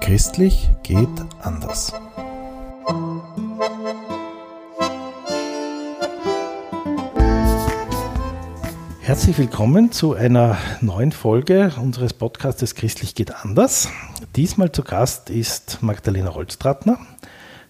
[0.00, 1.08] Christlich geht
[1.40, 1.92] anders.
[9.00, 13.88] Herzlich willkommen zu einer neuen Folge unseres Podcastes Christlich geht anders.
[14.36, 16.98] Diesmal zu Gast ist Magdalena Holztratner.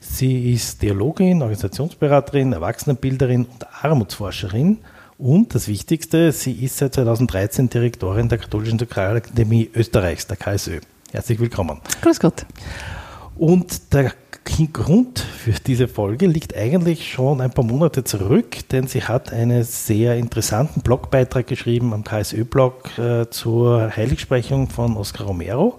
[0.00, 4.78] Sie ist Theologin, Organisationsberaterin, Erwachsenenbilderin und Armutsforscherin.
[5.20, 10.80] Und das Wichtigste, sie ist seit 2013 Direktorin der Katholischen Sakralakademie Österreichs, der KSÖ.
[11.12, 11.78] Herzlich willkommen.
[12.00, 12.46] Grüß Gott.
[13.36, 14.14] Und der
[14.72, 19.62] Grund für diese Folge liegt eigentlich schon ein paar Monate zurück, denn sie hat einen
[19.62, 25.76] sehr interessanten Blogbeitrag geschrieben am KSÖ-Blog äh, zur Heiligsprechung von Oscar Romero.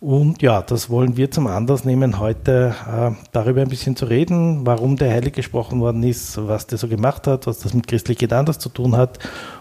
[0.00, 4.64] Und ja, das wollen wir zum Anlass nehmen, heute äh, darüber ein bisschen zu reden,
[4.64, 8.32] warum der Heilig gesprochen worden ist, was der so gemacht hat, was das mit Christlich
[8.32, 9.18] anders zu tun hat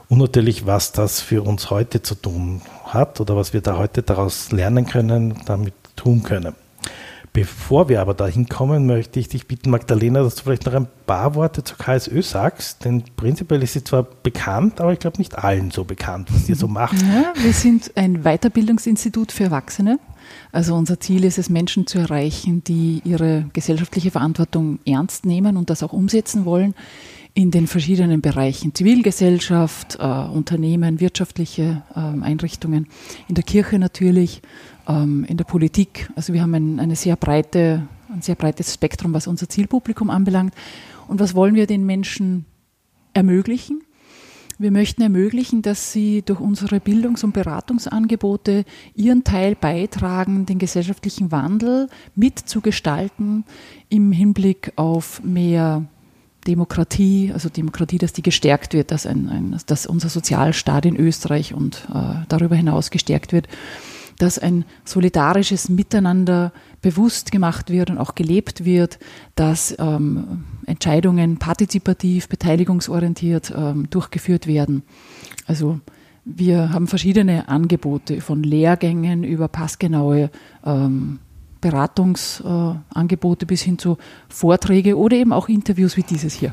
[0.09, 4.03] und natürlich, was das für uns heute zu tun hat oder was wir da heute
[4.03, 6.53] daraus lernen können, damit tun können.
[7.33, 10.87] Bevor wir aber dahin kommen, möchte ich dich bitten, Magdalena, dass du vielleicht noch ein
[11.07, 15.37] paar Worte zur KSÖ sagst, denn prinzipiell ist sie zwar bekannt, aber ich glaube nicht
[15.37, 17.01] allen so bekannt, was ihr so macht.
[17.01, 19.99] Ja, wir sind ein Weiterbildungsinstitut für Erwachsene.
[20.51, 25.69] Also unser Ziel ist es, Menschen zu erreichen, die ihre gesellschaftliche Verantwortung ernst nehmen und
[25.69, 26.73] das auch umsetzen wollen
[27.37, 32.87] in den verschiedenen Bereichen Zivilgesellschaft, äh, Unternehmen, wirtschaftliche äh, Einrichtungen,
[33.27, 34.41] in der Kirche natürlich,
[34.87, 36.09] ähm, in der Politik.
[36.15, 40.55] Also wir haben ein, eine sehr breite, ein sehr breites Spektrum, was unser Zielpublikum anbelangt.
[41.07, 42.45] Und was wollen wir den Menschen
[43.13, 43.83] ermöglichen?
[44.59, 51.31] Wir möchten ermöglichen, dass sie durch unsere Bildungs- und Beratungsangebote ihren Teil beitragen, den gesellschaftlichen
[51.31, 53.45] Wandel mitzugestalten
[53.89, 55.85] im Hinblick auf mehr
[56.47, 61.53] Demokratie, also Demokratie, dass die gestärkt wird, dass, ein, ein, dass unser Sozialstaat in Österreich
[61.53, 63.47] und äh, darüber hinaus gestärkt wird,
[64.17, 66.51] dass ein solidarisches Miteinander
[66.81, 68.99] bewusst gemacht wird und auch gelebt wird,
[69.35, 74.83] dass ähm, Entscheidungen partizipativ, beteiligungsorientiert ähm, durchgeführt werden.
[75.45, 75.79] Also
[76.25, 80.29] wir haben verschiedene Angebote von Lehrgängen über passgenaue
[80.65, 81.19] ähm,
[81.61, 83.97] Beratungsangebote bis hin zu
[84.29, 86.51] Vorträge oder eben auch Interviews wie dieses hier.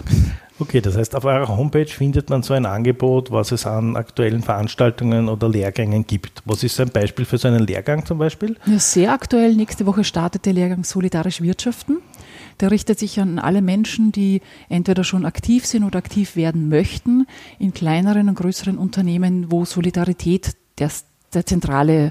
[0.60, 4.40] Okay, das heißt, auf eurer Homepage findet man so ein Angebot, was es an aktuellen
[4.40, 6.42] Veranstaltungen oder Lehrgängen gibt.
[6.44, 8.56] Was ist ein Beispiel für so einen Lehrgang zum Beispiel?
[8.66, 9.56] Ja, sehr aktuell.
[9.56, 11.98] Nächste Woche startet der Lehrgang Solidarisch Wirtschaften.
[12.60, 17.26] Der richtet sich an alle Menschen, die entweder schon aktiv sind oder aktiv werden möchten
[17.58, 20.90] in kleineren und größeren Unternehmen, wo Solidarität der,
[21.32, 22.10] der zentrale äh,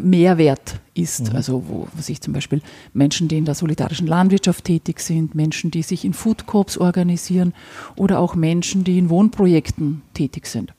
[0.00, 1.30] Mehrwert ist.
[1.30, 1.36] Mhm.
[1.36, 2.62] Also wo sich zum Beispiel
[2.92, 7.54] Menschen, die in der solidarischen Landwirtschaft tätig sind, Menschen, die sich in Food Corps organisieren
[7.96, 10.72] oder auch Menschen, die in Wohnprojekten tätig sind.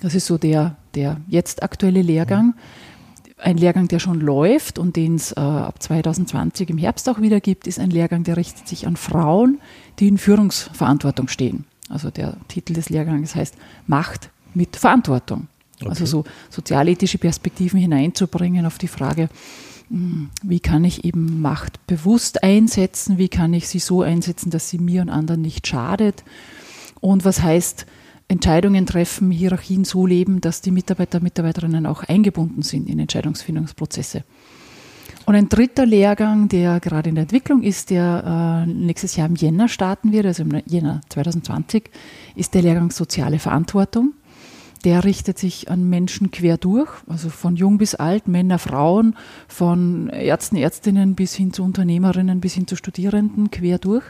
[0.00, 2.46] Das ist so der, der jetzt aktuelle Lehrgang.
[2.46, 2.54] Mhm.
[3.36, 7.40] Ein Lehrgang, der schon läuft und den es äh, ab 2020 im Herbst auch wieder
[7.40, 9.60] gibt, ist ein Lehrgang, der richtet sich an Frauen,
[9.98, 11.64] die in Führungsverantwortung stehen.
[11.88, 13.56] Also der Titel des Lehrgangs heißt
[13.86, 15.48] Macht mit Verantwortung.
[15.80, 15.90] Also okay.
[15.90, 19.28] Also so sozialethische Perspektiven hineinzubringen auf die Frage,
[19.90, 24.70] hm, wie kann ich eben Macht bewusst einsetzen, wie kann ich sie so einsetzen, dass
[24.70, 26.24] sie mir und anderen nicht schadet
[27.00, 27.86] und was heißt
[28.28, 34.24] Entscheidungen treffen, Hierarchien so leben, dass die Mitarbeiter, Mitarbeiterinnen auch eingebunden sind in Entscheidungsfindungsprozesse.
[35.26, 39.36] Und ein dritter Lehrgang, der gerade in der Entwicklung ist, der äh, nächstes Jahr im
[39.36, 41.84] Jänner starten wird, also im Jänner 2020,
[42.34, 44.12] ist der Lehrgang Soziale Verantwortung
[44.84, 49.16] der richtet sich an Menschen quer durch, also von jung bis alt, Männer, Frauen,
[49.48, 54.04] von Ärzten, Ärztinnen bis hin zu Unternehmerinnen, bis hin zu Studierenden, quer durch.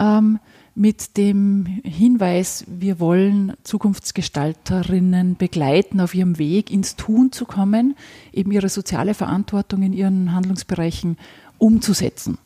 [0.00, 0.40] Ähm,
[0.74, 7.94] mit dem Hinweis, wir wollen Zukunftsgestalterinnen begleiten, auf ihrem Weg ins Tun zu kommen,
[8.32, 11.16] eben ihre soziale Verantwortung in ihren Handlungsbereichen
[11.58, 12.38] umzusetzen.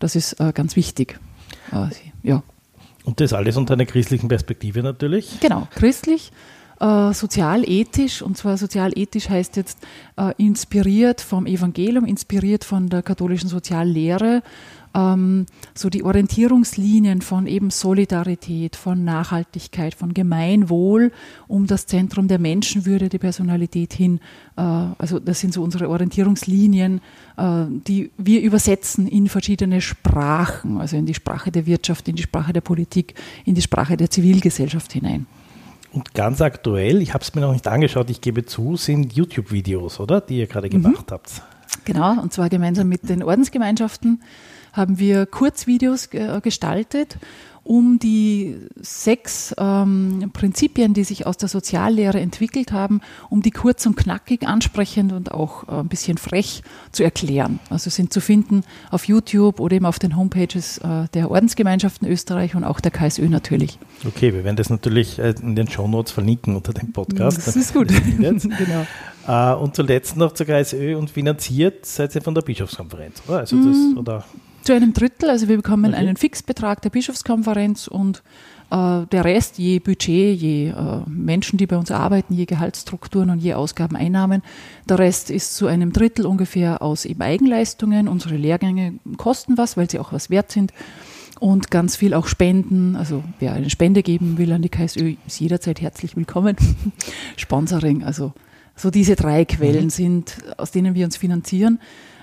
[0.00, 1.20] Das ist äh, ganz wichtig.
[1.70, 1.90] Äh,
[2.22, 2.42] ja.
[3.04, 5.38] Und das alles unter einer christlichen Perspektive natürlich?
[5.40, 6.32] Genau, christlich
[6.80, 9.78] äh, sozialethisch, und zwar sozialethisch heißt jetzt
[10.16, 14.42] äh, inspiriert vom Evangelium, inspiriert von der katholischen Soziallehre,
[14.96, 21.12] ähm, so die Orientierungslinien von eben Solidarität, von Nachhaltigkeit, von Gemeinwohl
[21.48, 24.20] um das Zentrum der Menschenwürde, die Personalität hin.
[24.56, 27.00] Äh, also das sind so unsere Orientierungslinien,
[27.36, 32.22] äh, die wir übersetzen in verschiedene Sprachen, also in die Sprache der Wirtschaft, in die
[32.22, 33.14] Sprache der Politik,
[33.44, 35.26] in die Sprache der Zivilgesellschaft hinein.
[35.96, 39.98] Und ganz aktuell, ich habe es mir noch nicht angeschaut, ich gebe zu, sind YouTube-Videos,
[39.98, 40.20] oder?
[40.20, 40.82] Die ihr gerade mhm.
[40.82, 41.42] gemacht habt.
[41.86, 44.22] Genau, und zwar gemeinsam mit den Ordensgemeinschaften
[44.74, 46.10] haben wir Kurzvideos
[46.42, 47.16] gestaltet
[47.66, 53.84] um die sechs ähm, Prinzipien, die sich aus der Soziallehre entwickelt haben, um die kurz
[53.86, 57.58] und knackig ansprechend und auch äh, ein bisschen frech zu erklären.
[57.68, 62.54] Also sind zu finden auf YouTube oder eben auf den Homepages äh, der Ordensgemeinschaften Österreich
[62.54, 63.80] und auch der KSÖ natürlich.
[64.06, 67.48] Okay, wir werden das natürlich äh, in den Shownotes verlinken unter dem Podcast.
[67.48, 67.88] Das ist gut.
[68.18, 68.86] genau.
[69.26, 73.38] Äh, und zuletzt noch zur KSÖ und finanziert seid ihr von der Bischofskonferenz, oder?
[73.38, 73.98] Also das, mm.
[73.98, 74.24] oder
[74.66, 76.02] zu einem Drittel, also wir bekommen okay.
[76.02, 78.24] einen Fixbetrag der Bischofskonferenz und
[78.70, 80.74] äh, der Rest, je Budget, je äh,
[81.06, 84.42] Menschen, die bei uns arbeiten, je Gehaltsstrukturen und je Ausgaben, Einnahmen,
[84.88, 88.08] der Rest ist zu einem Drittel ungefähr aus eben Eigenleistungen.
[88.08, 90.72] Unsere Lehrgänge kosten was, weil sie auch was wert sind
[91.38, 92.96] und ganz viel auch Spenden.
[92.96, 96.56] Also wer eine Spende geben will an die KSÖ, ist jederzeit herzlich willkommen.
[97.36, 98.32] Sponsoring, also
[98.74, 99.90] so diese drei Quellen mhm.
[99.90, 101.78] sind, aus denen wir uns finanzieren.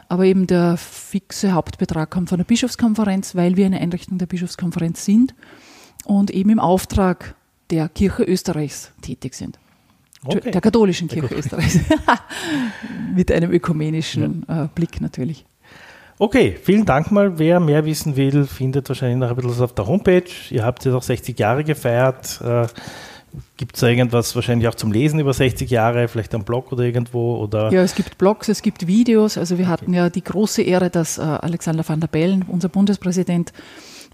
[0.08, 5.06] Aber eben der fixe Hauptbetrag kommt von der Bischofskonferenz, weil wir eine Einrichtung der Bischofskonferenz
[5.06, 5.34] sind
[6.06, 7.36] und eben im Auftrag
[7.70, 9.60] der Kirche Österreichs tätig sind.
[10.26, 10.52] Okay.
[10.52, 11.80] Der katholischen Kirche der Österreichs.
[13.16, 14.66] Mit einem ökumenischen ja.
[14.66, 15.46] äh, Blick natürlich.
[16.20, 17.40] Okay, vielen Dank mal.
[17.40, 20.30] Wer mehr wissen will, findet wahrscheinlich noch ein bisschen auf der Homepage.
[20.52, 22.40] Ihr habt jetzt auch 60 Jahre gefeiert.
[22.42, 22.68] Äh,
[23.58, 26.84] Gibt es da irgendwas wahrscheinlich auch zum Lesen über 60 Jahre, vielleicht am Blog oder
[26.84, 27.38] irgendwo?
[27.38, 27.72] Oder?
[27.72, 29.38] Ja, es gibt Blogs, es gibt Videos.
[29.38, 33.54] Also wir hatten ja die große Ehre, dass äh, Alexander van der Bellen, unser Bundespräsident,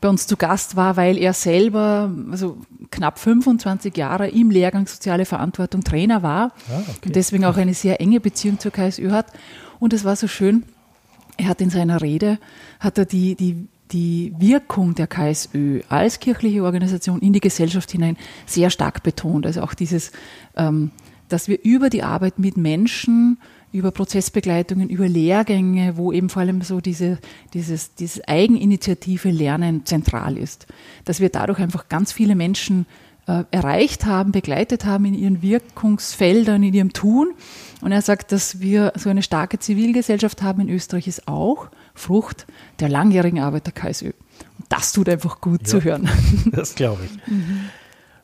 [0.01, 2.57] bei uns zu Gast war, weil er selber also
[2.89, 7.07] knapp 25 Jahre im Lehrgang Soziale Verantwortung Trainer war ah, okay.
[7.07, 9.27] und deswegen auch eine sehr enge Beziehung zur KSÖ hat.
[9.79, 10.63] Und es war so schön,
[11.37, 12.39] er hat in seiner Rede,
[12.79, 18.17] hat er die, die die Wirkung der KSÖ als kirchliche Organisation in die Gesellschaft hinein
[18.45, 19.45] sehr stark betont.
[19.45, 20.11] Also auch dieses,
[20.55, 20.91] ähm,
[21.27, 23.39] dass wir über die Arbeit mit Menschen,
[23.71, 27.19] über Prozessbegleitungen, über Lehrgänge, wo eben vor allem so diese,
[27.53, 30.67] dieses, dieses Eigeninitiative Lernen zentral ist,
[31.05, 32.87] dass wir dadurch einfach ganz viele Menschen
[33.27, 37.33] äh, erreicht haben, begleitet haben in ihren Wirkungsfeldern, in ihrem Tun.
[37.81, 41.69] Und er sagt, dass wir so eine starke Zivilgesellschaft haben in Österreich ist auch
[41.99, 42.47] Frucht
[42.79, 44.07] der langjährigen Arbeit der KSÖ.
[44.57, 46.09] Und das tut einfach gut ja, zu hören.
[46.51, 47.31] Das glaube ich.
[47.31, 47.65] Mhm.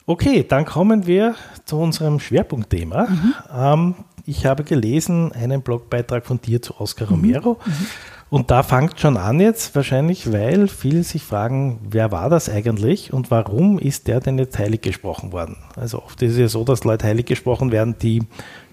[0.06, 1.36] Okay, dann kommen wir
[1.66, 3.07] zu unserem Schwerpunktthema.
[3.07, 3.33] Mhm.
[3.54, 3.95] Ähm,
[4.25, 7.12] ich habe gelesen einen Blogbeitrag von dir zu Oscar mhm.
[7.12, 7.60] Romero.
[7.66, 7.88] Mhm.
[8.30, 13.13] Und da fängt schon an jetzt wahrscheinlich, weil viele sich fragen, wer war das eigentlich
[13.13, 15.57] und warum ist der denn jetzt heilig gesprochen worden?
[15.75, 18.24] Also oft ist es ja so, dass Leute heilig gesprochen werden, die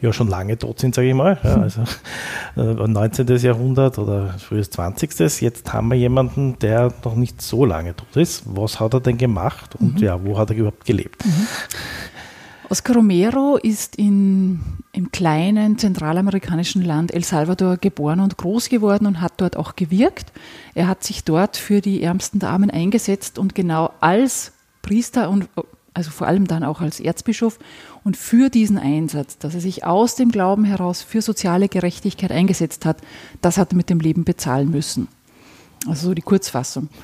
[0.01, 1.39] ja schon lange tot sind, sage ich mal.
[1.45, 1.83] Ja, also
[2.57, 3.29] 19.
[3.29, 5.41] Äh, Jahrhundert oder frühes 20.
[5.43, 8.45] Jetzt haben wir jemanden, der noch nicht so lange tot ist.
[8.47, 10.03] Was hat er denn gemacht und mhm.
[10.03, 11.25] ja, wo hat er überhaupt gelebt?
[11.27, 11.47] Mhm.
[12.73, 14.59] Oscar Romero ist in,
[14.93, 20.33] im kleinen zentralamerikanischen Land El Salvador geboren und groß geworden und hat dort auch gewirkt.
[20.75, 25.51] Er hat sich dort für die ärmsten Damen eingesetzt und genau als Priester und
[25.93, 27.59] also vor allem dann auch als Erzbischof
[28.05, 32.87] und für diesen Einsatz, dass er sich aus dem Glauben heraus für soziale Gerechtigkeit eingesetzt
[32.87, 33.03] hat,
[33.43, 35.09] das hat er mit dem Leben bezahlen müssen.
[35.89, 36.89] Also so die Kurzfassung.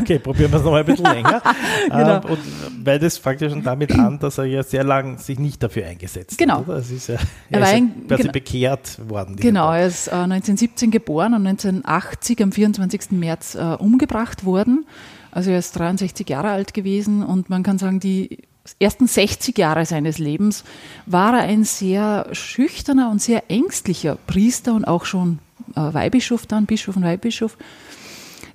[0.00, 1.40] Okay, probieren wir es noch mal ein bisschen länger.
[1.84, 2.16] genau.
[2.16, 2.38] Ähm, und
[2.84, 5.86] weil das fängt ja schon damit an, dass er ja sehr lange sich nicht dafür
[5.86, 6.66] eingesetzt genau.
[6.66, 6.66] hat.
[6.66, 6.80] Genau.
[7.08, 7.14] Ja,
[7.50, 8.32] er, er ist ein, ja quasi genau.
[8.32, 9.36] bekehrt worden.
[9.36, 13.12] Genau, er ist äh, 1917 geboren und 1980 am 24.
[13.12, 14.84] März äh, umgebracht worden.
[15.30, 18.38] Also er ist 63 Jahre alt gewesen und man kann sagen, die
[18.78, 20.64] ersten 60 Jahre seines Lebens
[21.06, 25.38] war er ein sehr schüchterner und sehr ängstlicher Priester und auch schon
[25.74, 27.56] äh, Weihbischof dann, Bischof und Weihbischof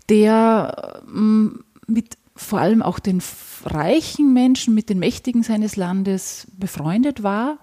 [0.09, 3.21] der ähm, mit vor allem auch den
[3.65, 7.57] reichen Menschen, mit den Mächtigen seines Landes befreundet war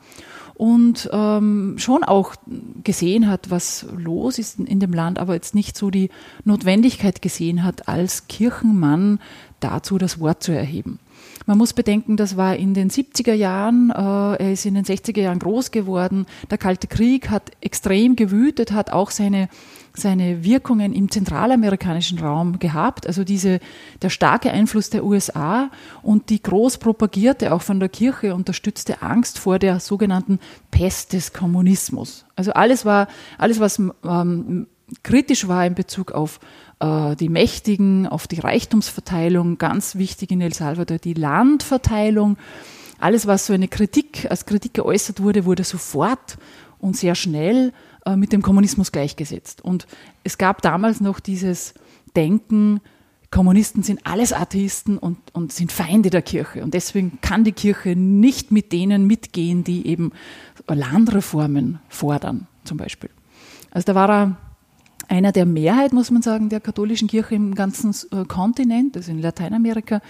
[0.54, 2.34] und ähm, schon auch
[2.82, 6.10] gesehen hat, was los ist in, in, dem Land, aber jetzt nicht so die
[6.44, 9.20] Notwendigkeit gesehen hat, als Kirchenmann
[9.60, 10.98] dazu das Wort zu erheben.
[11.46, 15.20] Man muss bedenken, das war in den 70er Jahren, äh, er ist in den 60er
[15.20, 19.48] Jahren groß geworden, der Kalte Krieg hat extrem gewütet, hat auch seine
[19.96, 23.06] seine Wirkungen im zentralamerikanischen Raum gehabt.
[23.06, 23.60] Also diese,
[24.02, 25.70] der starke Einfluss der USA
[26.02, 30.40] und die groß propagierte, auch von der Kirche unterstützte Angst vor der sogenannten
[30.72, 32.26] Pest des Kommunismus.
[32.34, 33.06] Also alles war,
[33.38, 34.66] alles was ähm,
[35.03, 36.41] kritisch war in Bezug auf
[36.81, 42.37] äh, die Mächtigen, auf die Reichtumsverteilung, ganz wichtig in El Salvador, die Landverteilung.
[42.99, 46.38] Alles, was so eine Kritik, als Kritik geäußert wurde, wurde sofort
[46.79, 47.73] und sehr schnell
[48.07, 49.62] äh, mit dem Kommunismus gleichgesetzt.
[49.62, 49.87] Und
[50.23, 51.75] es gab damals noch dieses
[52.17, 52.81] Denken,
[53.31, 56.62] Kommunisten sind alles Atheisten und, und sind Feinde der Kirche.
[56.62, 60.12] Und deswegen kann die Kirche nicht mit denen mitgehen, die eben
[60.69, 63.11] Landreformen fordern, zum Beispiel.
[63.73, 64.37] Also da war er
[65.08, 69.20] einer der Mehrheit, muss man sagen, der katholischen Kirche im ganzen äh, Kontinent, also in
[69.20, 70.00] Lateinamerika,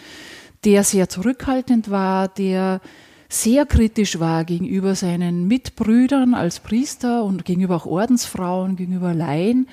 [0.65, 2.81] der sehr zurückhaltend war, der
[3.29, 9.69] sehr kritisch war gegenüber seinen Mitbrüdern als Priester und gegenüber auch Ordensfrauen, gegenüber Laien,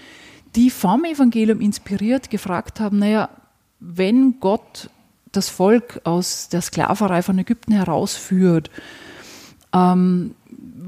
[0.55, 3.29] die vom Evangelium inspiriert gefragt haben, naja,
[3.79, 4.89] wenn Gott
[5.31, 8.69] das Volk aus der Sklaverei von Ägypten herausführt,
[9.73, 10.35] ähm,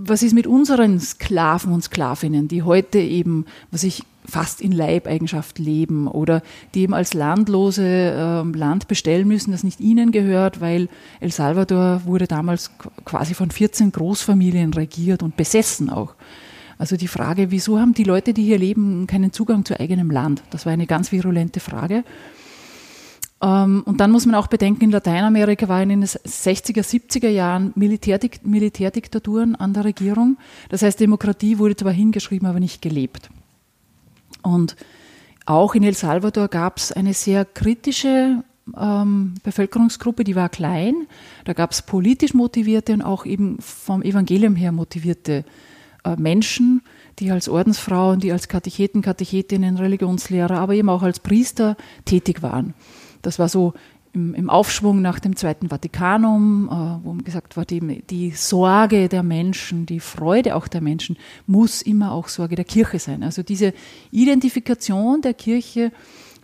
[0.06, 5.60] was ist mit unseren Sklaven und Sklavinnen, die heute eben, was ich fast in Leibeigenschaft
[5.60, 6.42] leben oder
[6.74, 10.90] die eben als Landlose äh, Land bestellen müssen, das nicht ihnen gehört, weil
[11.20, 12.72] El Salvador wurde damals
[13.06, 16.16] quasi von 14 Großfamilien regiert und besessen auch.
[16.78, 20.44] Also die Frage, wieso haben die Leute, die hier leben, keinen Zugang zu eigenem Land?
[20.50, 22.04] Das war eine ganz virulente Frage.
[23.42, 27.74] Ähm, und dann muss man auch bedenken, in Lateinamerika waren in den 60er, 70er Jahren
[27.76, 30.38] Militärdik Militärdiktaturen an der Regierung.
[30.70, 33.30] Das heißt, Demokratie wurde zwar hingeschrieben, aber nicht gelebt.
[34.44, 34.76] Und
[35.46, 38.44] auch in El Salvador gab es eine sehr kritische
[38.80, 41.08] ähm, Bevölkerungsgruppe, die war klein.
[41.46, 45.44] Da gab es politisch motivierte und auch eben vom Evangelium her motivierte
[46.04, 46.82] äh, Menschen,
[47.20, 52.74] die als Ordensfrauen, die als Katecheten, Katechetinnen, Religionslehrer, aber eben auch als Priester tätig waren.
[53.22, 53.74] Das war so
[54.14, 59.24] im, im Aufschwung nach dem Zweiten Vatikanum, äh, wo gesagt war, die, die Sorge der
[59.24, 61.18] Menschen, die Freude auch der Menschen
[61.48, 63.24] muss immer auch Sorge der Kirche sein.
[63.24, 63.74] Also diese
[64.12, 65.92] Identifikation der Kirche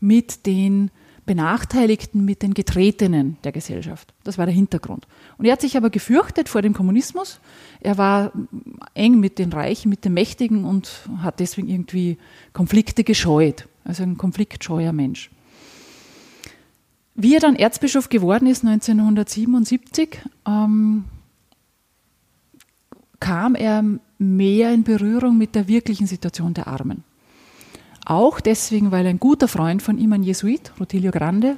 [0.02, 0.90] mit den
[1.26, 4.16] Benachteiligten, mit den Getretenen der Gesellschaft.
[4.24, 5.06] Das war der Hintergrund.
[5.38, 7.40] Und er hat sich aber gefürchtet vor dem Kommunismus.
[7.82, 8.32] Er war
[8.96, 12.18] eng mit den Reichen, mit den Mächtigen und hat deswegen irgendwie
[12.52, 13.68] Konflikte gescheut.
[13.84, 15.30] Also ein konfliktscheuer Mensch.
[17.22, 21.04] Wie er dann Erzbischof geworden ist, 1977, ähm,
[23.20, 23.84] kam er
[24.18, 27.04] mehr in Berührung mit der wirklichen Situation der Armen.
[28.06, 31.58] Auch deswegen, weil ein guter Freund von ihm, ein Jesuit, Rotilio Grande,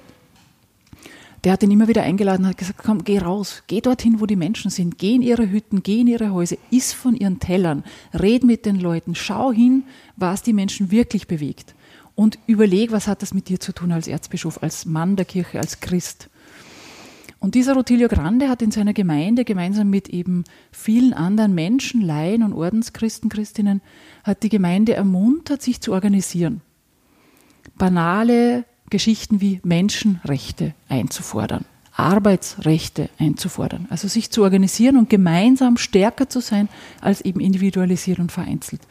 [1.44, 4.26] der hat ihn immer wieder eingeladen und hat gesagt, komm, geh raus, geh dorthin, wo
[4.26, 7.84] die Menschen sind, geh in ihre Hütten, geh in ihre Häuser, iss von ihren Tellern,
[8.16, 9.84] red mit den Leuten, schau hin,
[10.16, 11.76] was die Menschen wirklich bewegt
[12.16, 15.60] und überleg, was hat das mit dir zu tun als Erzbischof, als Mann der Kirche,
[15.60, 16.30] als Christ.
[17.40, 22.44] Und dieser Rutilio Grande hat in seiner Gemeinde gemeinsam mit eben vielen anderen Menschen, Laien
[22.44, 23.82] und Ordenschristen, Christinnen,
[24.24, 26.62] hat die Gemeinde ermuntert, sich zu organisieren.
[27.78, 36.42] Banale Geschichten wie Menschenrechte einzufordern, Arbeitsrechte einzufordern, also sich zu organisieren und gemeinsam stärker zu
[36.42, 38.82] sein als eben individualisiert und vereinzelt.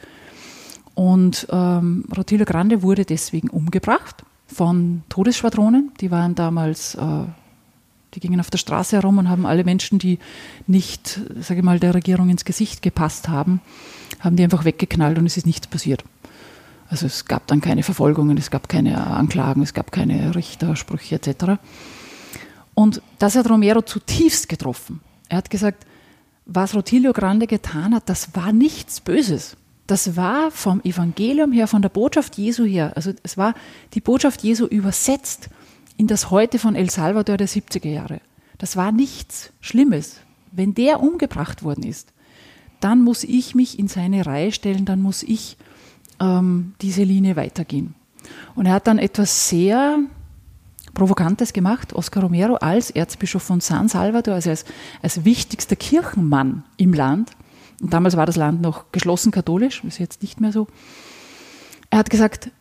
[0.95, 5.91] Und ähm, Rotilio Grande wurde deswegen umgebracht von Todesschwadronen.
[6.01, 7.23] Die waren damals, äh,
[8.13, 10.19] die gingen auf der Straße herum und haben alle Menschen, die
[10.67, 13.61] nicht, sage ich mal, der Regierung ins Gesicht gepasst haben,
[14.19, 16.03] haben die einfach weggeknallt und es ist nichts passiert.
[16.89, 21.61] Also es gab dann keine Verfolgungen, es gab keine Anklagen, es gab keine Richtersprüche etc.
[22.73, 24.99] Und das hat Romero zutiefst getroffen.
[25.29, 25.85] Er hat gesagt,
[26.45, 29.55] was Rotilio Grande getan hat, das war nichts Böses
[29.91, 33.53] das war vom Evangelium her, von der Botschaft Jesu her, also es war
[33.93, 35.49] die Botschaft Jesu übersetzt
[35.97, 38.21] in das Heute von El Salvador der 70er Jahre.
[38.57, 40.21] Das war nichts Schlimmes.
[40.53, 42.13] Wenn der umgebracht worden ist,
[42.79, 45.57] dann muss ich mich in seine Reihe stellen, dann muss ich
[46.21, 47.93] ähm, diese Linie weitergehen.
[48.55, 49.99] Und er hat dann etwas sehr
[50.93, 54.63] Provokantes gemacht, Oscar Romero als Erzbischof von San Salvador, also als,
[55.01, 57.31] als wichtigster Kirchenmann im Land,
[57.81, 60.67] und damals war das Land noch geschlossen katholisch, ist jetzt nicht mehr so.
[61.89, 62.51] Er hat gesagt,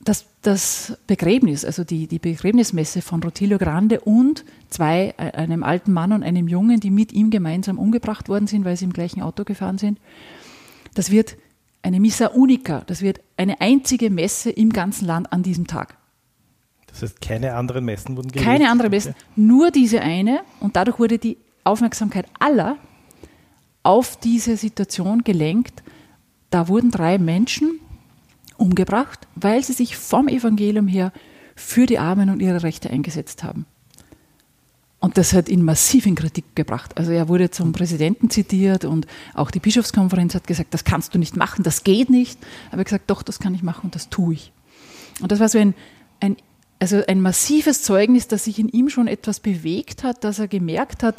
[0.00, 5.92] dass das Begräbnis, also die, die Begräbnismesse von Rotilio Grande und zwei, äh, einem alten
[5.92, 9.22] Mann und einem Jungen, die mit ihm gemeinsam umgebracht worden sind, weil sie im gleichen
[9.22, 9.98] Auto gefahren sind,
[10.94, 11.36] das wird
[11.82, 15.96] eine Missa Unica, das wird eine einzige Messe im ganzen Land an diesem Tag.
[16.86, 18.46] Das heißt, keine anderen Messen wurden gelegt?
[18.46, 22.76] Keine anderen Messen, nur diese eine und dadurch wurde die Aufmerksamkeit aller
[23.84, 25.84] auf diese Situation gelenkt.
[26.50, 27.78] Da wurden drei Menschen
[28.56, 31.12] umgebracht, weil sie sich vom Evangelium her
[31.54, 33.66] für die Armen und ihre Rechte eingesetzt haben.
[35.04, 36.96] Und das hat ihn massiv in Kritik gebracht.
[36.96, 41.18] Also er wurde zum Präsidenten zitiert und auch die Bischofskonferenz hat gesagt, das kannst du
[41.18, 42.38] nicht machen, das geht nicht.
[42.68, 44.52] Aber er hat gesagt, doch, das kann ich machen und das tue ich.
[45.20, 45.74] Und das war so ein,
[46.20, 46.36] ein,
[46.78, 51.02] also ein massives Zeugnis, dass sich in ihm schon etwas bewegt hat, dass er gemerkt
[51.02, 51.16] hat,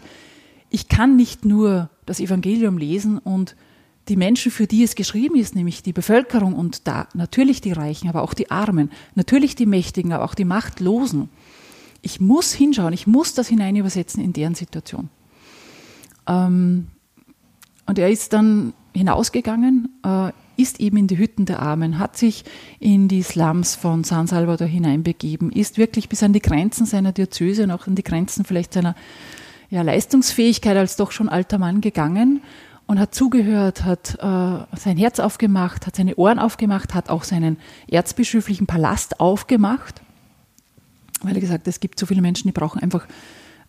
[0.72, 3.56] ich kann nicht nur das Evangelium lesen und
[4.08, 8.08] die Menschen, für die es geschrieben ist, nämlich die Bevölkerung und da natürlich die Reichen,
[8.08, 11.30] aber auch die Armen, natürlich die Mächtigen, aber auch die Machtlosen.
[12.02, 15.10] Ich muss hinschauen, ich muss das hineinübersetzen in deren Situation.
[16.28, 16.88] Ähm,
[17.88, 22.44] und er ist dann hinausgegangen äh, ist eben in die Hütten der Armen, hat sich
[22.80, 27.64] in die Slums von San Salvador hineinbegeben, ist wirklich bis an die Grenzen seiner Diözese
[27.64, 28.96] und auch an die Grenzen vielleicht seiner
[29.76, 32.42] ja, Leistungsfähigkeit als doch schon alter Mann gegangen
[32.88, 37.58] und hat zugehört, hat äh, sein Herz aufgemacht, hat seine Ohren aufgemacht, hat auch seinen
[37.90, 40.02] erzbischöflichen Palast aufgemacht,
[41.22, 43.06] weil er gesagt hat, es gibt so viele Menschen, die brauchen einfach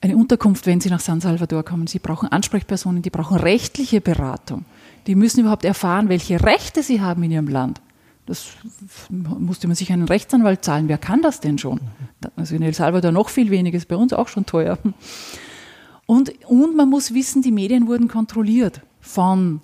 [0.00, 1.88] eine Unterkunft, wenn sie nach San Salvador kommen.
[1.88, 4.64] Sie brauchen Ansprechpersonen, die brauchen rechtliche Beratung.
[5.08, 7.80] Die müssen überhaupt erfahren, welche Rechte sie haben in ihrem Land.
[8.26, 8.46] Das
[9.08, 10.88] musste man sich einen Rechtsanwalt zahlen.
[10.88, 11.80] Wer kann das denn schon?
[12.36, 14.78] Also in El Salvador noch viel weniger, ist bei uns auch schon teuer.
[16.06, 19.60] Und, und man muss wissen, die Medien wurden kontrolliert von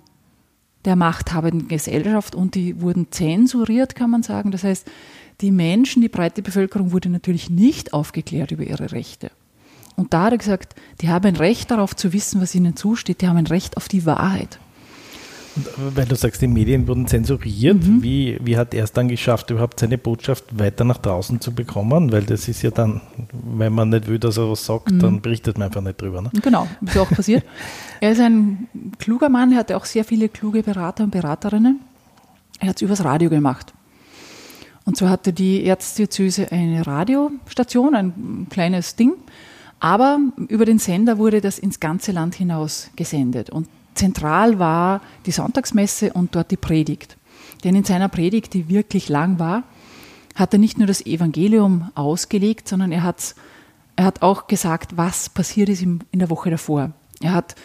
[0.85, 4.51] der machthabenden Gesellschaft und die wurden zensuriert, kann man sagen.
[4.51, 4.85] Das heißt,
[5.41, 9.31] die Menschen, die breite Bevölkerung wurde natürlich nicht aufgeklärt über ihre Rechte.
[9.95, 13.21] Und da hat er gesagt, die haben ein Recht darauf zu wissen, was ihnen zusteht,
[13.21, 14.59] die haben ein Recht auf die Wahrheit.
[15.77, 17.83] Weil du sagst, die Medien wurden zensuriert.
[17.83, 18.01] Mhm.
[18.01, 22.11] Wie, wie hat er es dann geschafft, überhaupt seine Botschaft weiter nach draußen zu bekommen?
[22.11, 24.99] Weil das ist ja dann, wenn man nicht will, dass er was sagt, mhm.
[24.99, 26.21] dann berichtet man einfach nicht drüber.
[26.21, 26.31] Ne?
[26.41, 27.43] Genau, ist auch passiert.
[27.99, 28.67] er ist ein
[28.97, 31.79] kluger Mann, er hatte auch sehr viele kluge Berater und Beraterinnen.
[32.59, 33.73] Er hat es übers Radio gemacht.
[34.85, 39.13] Und so hatte die Erzdiözese eine Radiostation, ein kleines Ding.
[39.79, 43.49] Aber über den Sender wurde das ins ganze Land hinaus gesendet.
[43.49, 47.17] Und zentral war die Sonntagsmesse und dort die Predigt.
[47.63, 49.63] Denn in seiner Predigt, die wirklich lang war,
[50.35, 53.35] hat er nicht nur das Evangelium ausgelegt, sondern er hat,
[53.95, 56.91] er hat auch gesagt, was passiert ist in der Woche davor.
[57.21, 57.55] Er hat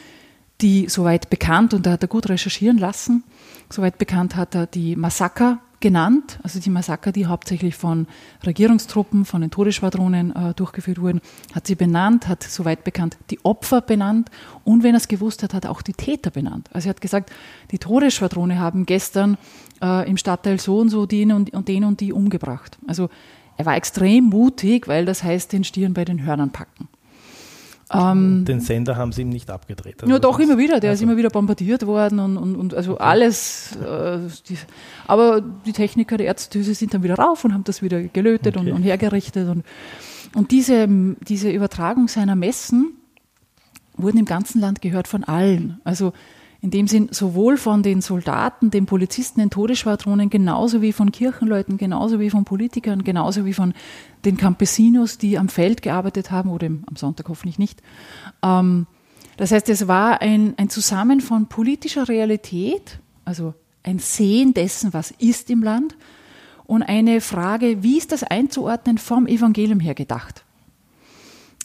[0.60, 3.24] die soweit bekannt, und da hat er gut recherchieren lassen,
[3.70, 8.06] soweit bekannt hat er die Massaker genannt, also die Massaker, die hauptsächlich von
[8.44, 11.20] Regierungstruppen, von den Todesschwadronen äh, durchgeführt wurden,
[11.54, 14.30] hat sie benannt, hat soweit bekannt die Opfer benannt
[14.64, 16.68] und wenn er es gewusst hat, hat er auch die Täter benannt.
[16.72, 17.30] Also er hat gesagt,
[17.70, 19.38] die Todesschwadrone haben gestern
[19.80, 22.78] äh, im Stadtteil so und so den und, und den und die umgebracht.
[22.86, 23.08] Also
[23.56, 26.88] er war extrem mutig, weil das heißt, den Stieren bei den Hörnern packen.
[27.90, 30.02] Ähm, den Sender haben sie ihm nicht abgedreht.
[30.02, 30.80] Also ja, doch, immer wieder.
[30.80, 31.00] Der also.
[31.00, 33.02] ist immer wieder bombardiert worden und, und, und also okay.
[33.02, 33.76] alles.
[33.76, 34.58] Äh, die,
[35.06, 38.70] aber die Techniker der Ärztehüse sind dann wieder rauf und haben das wieder gelötet okay.
[38.70, 39.48] und, und, hergerichtet.
[39.48, 39.64] Und,
[40.34, 40.86] und diese,
[41.20, 42.92] diese Übertragung seiner Messen
[43.96, 45.80] wurden im ganzen Land gehört von allen.
[45.84, 46.12] Also
[46.60, 51.76] in dem Sinn sowohl von den Soldaten, den Polizisten, den Todesschwadronen, genauso wie von Kirchenleuten,
[51.76, 53.74] genauso wie von Politikern, genauso wie von
[54.24, 57.80] den Campesinos, die am Feld gearbeitet haben oder am Sonntag hoffentlich nicht.
[58.42, 58.86] Ähm,
[59.36, 65.12] das heißt, es war ein, ein Zusammen von politischer Realität, also ein Sehen dessen, was
[65.12, 65.96] ist im Land,
[66.64, 70.44] und eine Frage, wie ist das einzuordnen vom Evangelium her gedacht?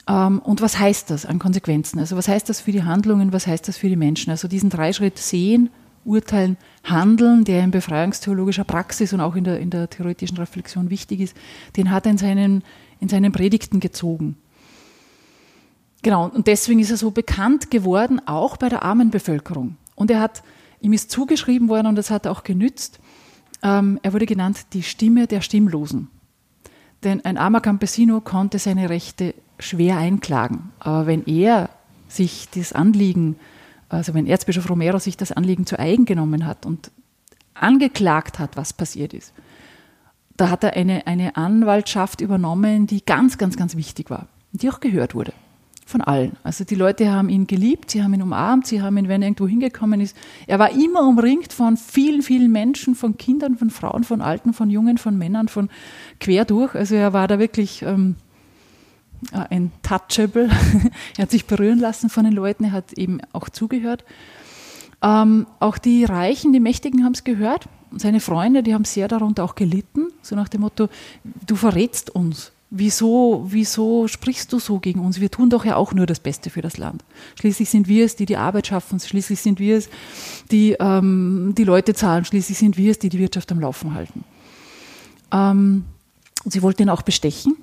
[0.08, 2.00] Ähm, und was heißt das an Konsequenzen?
[2.00, 4.32] Also was heißt das für die Handlungen, was heißt das für die Menschen?
[4.32, 5.70] Also diesen Dreischritt sehen,
[6.06, 11.22] urteilen, handeln, der in befreiungstheologischer Praxis und auch in der, in der theoretischen Reflexion wichtig
[11.22, 11.38] ist,
[11.78, 12.63] den hat er in seinen,
[13.00, 14.36] in seinen Predigten gezogen.
[16.02, 19.78] Genau, und deswegen ist er so bekannt geworden, auch bei der armen Bevölkerung.
[19.96, 20.44] Und er hat,
[20.82, 23.00] ihm ist zugeschrieben worden und das hat er auch genützt,
[23.62, 26.10] ähm, er wurde genannt die Stimme der Stimmlosen.
[27.04, 30.72] Denn ein armer Campesino konnte seine Rechte schwer einklagen.
[30.80, 31.70] Aber wenn er
[32.08, 33.38] sich das Anliegen,
[33.89, 36.92] also wenn Erzbischof Romero sich das Anliegen zu eigen genommen hat und
[37.54, 39.34] angeklagt hat, was passiert ist,
[40.36, 44.80] da hat er eine, eine Anwaltschaft übernommen, die ganz, ganz, ganz wichtig war, die auch
[44.80, 45.34] gehört wurde
[45.86, 46.38] von allen.
[46.44, 49.28] Also die Leute haben ihn geliebt, sie haben ihn umarmt, sie haben ihn, wenn er
[49.28, 50.16] irgendwo hingekommen ist.
[50.48, 54.70] Er war immer umringt von vielen, vielen Menschen, von Kindern, von Frauen, von Alten, von
[54.70, 55.70] Jungen, von Männern, von
[56.20, 56.74] quer durch.
[56.76, 58.16] Also er war da wirklich ähm,
[59.32, 60.50] ein Touchable.
[61.18, 64.04] er hat sich berühren lassen von den Leuten, er hat eben auch zugehört.
[65.02, 67.68] Ähm, auch die Reichen, die Mächtigen haben es gehört.
[67.96, 70.90] Seine Freunde, die haben sehr darunter auch gelitten, so nach dem Motto,
[71.46, 72.52] du verrätst uns.
[72.76, 75.20] Wieso, wieso sprichst du so gegen uns?
[75.20, 77.04] Wir tun doch ja auch nur das Beste für das Land.
[77.40, 79.00] Schließlich sind wir es, die die Arbeit schaffen.
[79.00, 79.90] Schließlich sind wir es,
[80.50, 82.26] die ähm, die Leute zahlen.
[82.26, 84.24] Schließlich sind wir es, die die Wirtschaft am Laufen halten.
[85.32, 85.86] Ähm,
[86.46, 87.58] sie wollten ihn auch bestechen.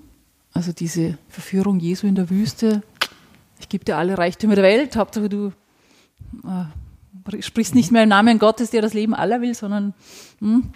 [0.53, 2.83] Also diese Verführung Jesu in der Wüste,
[3.61, 5.53] ich gebe dir alle Reichtümer der Welt, Hauptsache du
[6.45, 9.95] äh, sprichst nicht mehr im Namen Gottes, der das Leben aller will, sondern
[10.41, 10.71] hm,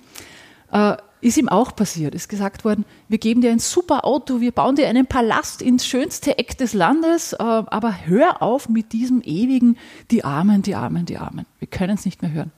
[0.73, 2.15] äh, ist ihm auch passiert.
[2.15, 5.87] Ist gesagt worden, wir geben dir ein super Auto, wir bauen dir einen Palast ins
[5.87, 9.79] schönste Eck des Landes, äh, aber hör auf mit diesem ewigen,
[10.11, 11.47] die Armen, die Armen, die Armen.
[11.59, 12.53] Wir können es nicht mehr hören.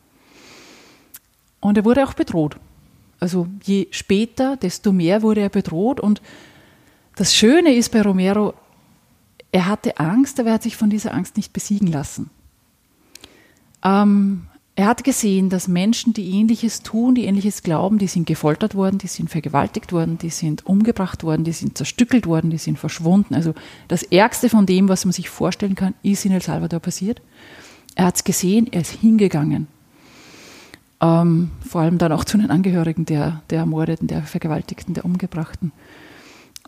[1.60, 2.56] Und er wurde auch bedroht.
[3.20, 6.20] Also je später, desto mehr wurde er bedroht und
[7.16, 8.54] das Schöne ist bei Romero,
[9.50, 12.30] er hatte Angst, aber er hat sich von dieser Angst nicht besiegen lassen.
[13.82, 14.46] Ähm,
[14.78, 18.98] Er hat gesehen, dass Menschen, die ähnliches tun, die ähnliches glauben, die sind gefoltert worden,
[18.98, 23.34] die sind vergewaltigt worden, die sind umgebracht worden, die sind zerstückelt worden, die sind verschwunden.
[23.34, 23.54] Also
[23.88, 27.22] das Ärgste von dem, was man sich vorstellen kann, ist in El Salvador passiert.
[27.94, 29.66] Er hat es gesehen, er ist hingegangen.
[31.00, 35.72] Ähm, vor allem dann auch zu den Angehörigen der, der Ermordeten, der Vergewaltigten, der Umgebrachten.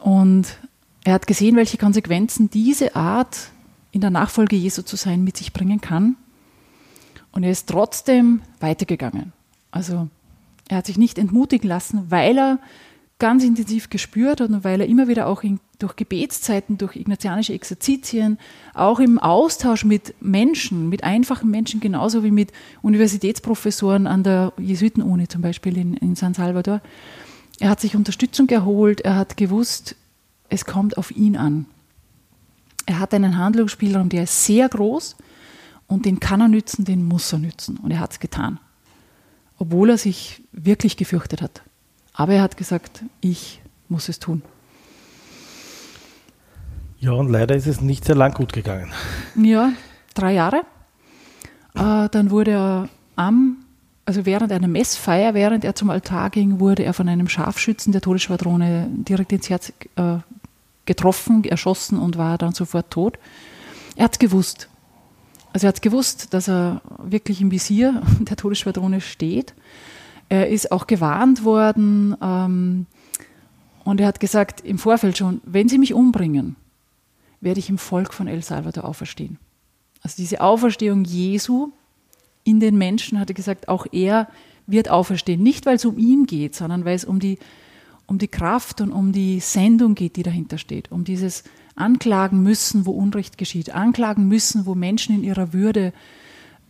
[0.01, 0.59] Und
[1.05, 3.51] er hat gesehen, welche Konsequenzen diese Art
[3.93, 6.17] in der Nachfolge Jesu zu sein mit sich bringen kann
[7.33, 9.33] und er ist trotzdem weitergegangen.
[9.71, 10.09] Also
[10.69, 12.59] er hat sich nicht entmutigen lassen, weil er
[13.19, 17.53] ganz intensiv gespürt hat und weil er immer wieder auch in, durch Gebetszeiten, durch ignatianische
[17.53, 18.39] Exerzitien,
[18.75, 25.27] auch im Austausch mit Menschen, mit einfachen Menschen, genauso wie mit Universitätsprofessoren an der Jesuitenuni
[25.29, 26.81] zum Beispiel in, in San Salvador,
[27.61, 29.97] er hat sich Unterstützung geholt, er hat gewusst,
[30.49, 31.67] es kommt auf ihn an.
[32.87, 35.17] Er hat einen Handlungsspielraum, der ist sehr groß
[35.87, 37.77] und den kann er nützen, den muss er nützen.
[37.77, 38.59] Und er hat es getan.
[39.59, 41.63] Obwohl er sich wirklich gefürchtet hat.
[42.13, 44.43] Aber er hat gesagt, ich muss es tun.
[47.01, 48.91] Ja, und leider ist es nicht sehr lang gut gegangen.
[49.37, 49.73] Ja,
[50.15, 50.63] drei Jahre.
[51.75, 53.59] Äh, dann wurde er am,
[54.09, 58.01] also während einer Messfeier, während er zum Altar ging, wurde er von einem Scharfschützen der
[58.01, 60.17] Todesschwadrone direkt ins Herz äh,
[60.87, 63.19] getroffen, erschossen und war dann sofort tot.
[63.97, 64.71] Er hat gewusst.
[65.53, 69.53] Also er hat gewusst, dass er wirklich im Visier der Todesschwadrone steht.
[70.31, 72.87] Er ist auch gewarnt worden ähm,
[73.85, 76.57] und er hat gesagt im Vorfeld schon, wenn sie mich umbringen,
[77.43, 79.37] werde ich im Volk von El Salvador auferstehen.
[80.03, 81.73] Also diese Auferstehung Jesu
[82.45, 84.29] in den Menschen, hat er gesagt, auch er
[84.67, 85.43] wird auferstehen.
[85.43, 87.39] Nicht, weil es um ihn geht, sondern weil es um die,
[88.07, 90.93] um die Kraft und um die Sendung geht, die dahinter steht.
[90.93, 95.93] Um dieses anklagen müssen, wo Unrecht geschieht, anklagen müssen, wo Menschen in ihrer Würde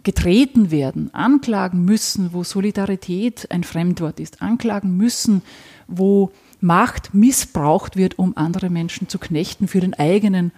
[0.03, 5.43] getreten werden, anklagen müssen, wo Solidarität ein Fremdwort ist, anklagen müssen,
[5.87, 10.51] wo Macht missbraucht wird, um andere Menschen zu knechten für den eigenen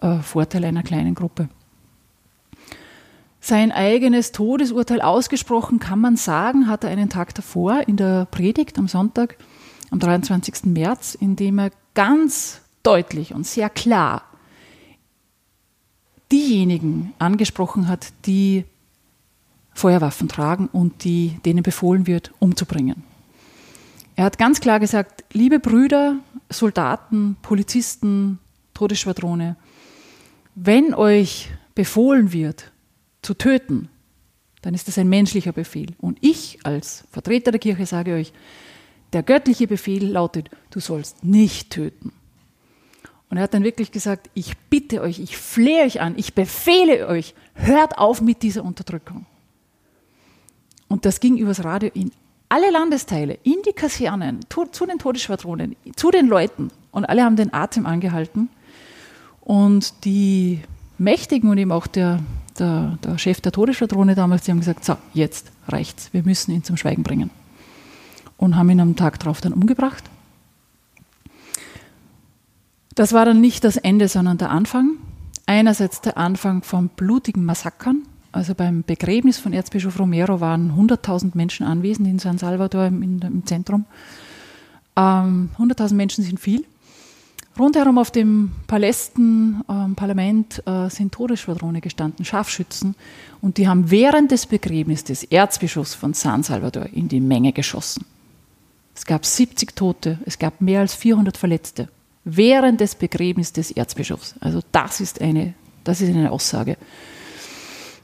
[0.00, 1.48] äh, Vorteil einer kleinen Gruppe.
[3.40, 8.78] Sein eigenes Todesurteil ausgesprochen, kann man sagen, hat er einen Tag davor in der Predigt
[8.78, 9.36] am Sonntag,
[9.90, 10.64] am 23.
[10.64, 14.22] März, in dem er ganz deutlich und sehr klar
[16.32, 18.64] diejenigen angesprochen hat, die
[19.74, 23.04] Feuerwaffen tragen und die, denen befohlen wird, umzubringen.
[24.16, 26.16] Er hat ganz klar gesagt, liebe Brüder,
[26.48, 28.38] Soldaten, Polizisten,
[28.72, 29.56] Todesschwadrone,
[30.54, 32.72] wenn euch befohlen wird,
[33.26, 33.88] zu töten,
[34.62, 35.94] dann ist das ein menschlicher Befehl.
[35.98, 38.32] Und ich als Vertreter der Kirche sage euch,
[39.12, 42.12] der göttliche Befehl lautet, du sollst nicht töten.
[43.28, 47.08] Und er hat dann wirklich gesagt, ich bitte euch, ich flehe euch an, ich befehle
[47.08, 49.26] euch, hört auf mit dieser Unterdrückung.
[50.86, 52.12] Und das ging übers Radio in
[52.48, 54.38] alle Landesteile, in die Kasernen,
[54.70, 56.70] zu den Todesschwadronen, zu den Leuten.
[56.92, 58.50] Und alle haben den Atem angehalten.
[59.40, 60.60] Und die
[60.96, 62.20] Mächtigen und eben auch der,
[62.56, 66.64] der, der Chef der Todesschwadrone damals, die haben gesagt, so, jetzt reicht's, wir müssen ihn
[66.64, 67.30] zum Schweigen bringen.
[68.36, 70.04] Und haben ihn am Tag darauf dann umgebracht.
[72.94, 74.96] Das war dann nicht das Ende, sondern der Anfang.
[75.46, 78.02] Einerseits der Anfang von blutigen Massakern.
[78.32, 83.46] Also beim Begräbnis von Erzbischof Romero waren 100.000 Menschen anwesend in San Salvador im, im
[83.46, 83.86] Zentrum.
[84.96, 86.64] Ähm, 100.000 Menschen sind viel.
[87.58, 92.94] Rundherum auf dem Palästen, ähm, Parlament äh, sind Todesschwadrone gestanden, Scharfschützen.
[93.40, 98.04] Und die haben während des Begräbnisses des Erzbischofs von San Salvador in die Menge geschossen.
[98.94, 101.88] Es gab 70 Tote, es gab mehr als 400 Verletzte
[102.24, 104.34] während des Begräbnisses des Erzbischofs.
[104.40, 106.76] Also das ist eine, das ist eine Aussage.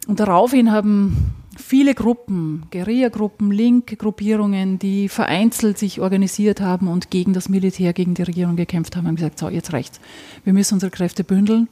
[0.07, 1.35] Und daraufhin haben
[1.73, 8.13] viele Gruppen, Guerilla-Gruppen, linke Gruppierungen, die vereinzelt sich organisiert haben und gegen das Militär, gegen
[8.13, 9.99] die Regierung gekämpft haben, haben gesagt, so, jetzt reicht's.
[10.45, 11.71] Wir müssen unsere Kräfte bündeln.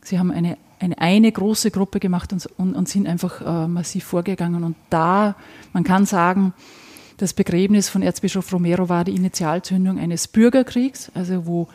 [0.00, 4.04] Sie haben eine, eine, eine große Gruppe gemacht und, und, und sind einfach äh, massiv
[4.04, 4.62] vorgegangen.
[4.62, 5.34] Und da,
[5.72, 6.54] man kann sagen,
[7.16, 11.66] das Begräbnis von Erzbischof Romero war die Initialzündung eines Bürgerkriegs, also wo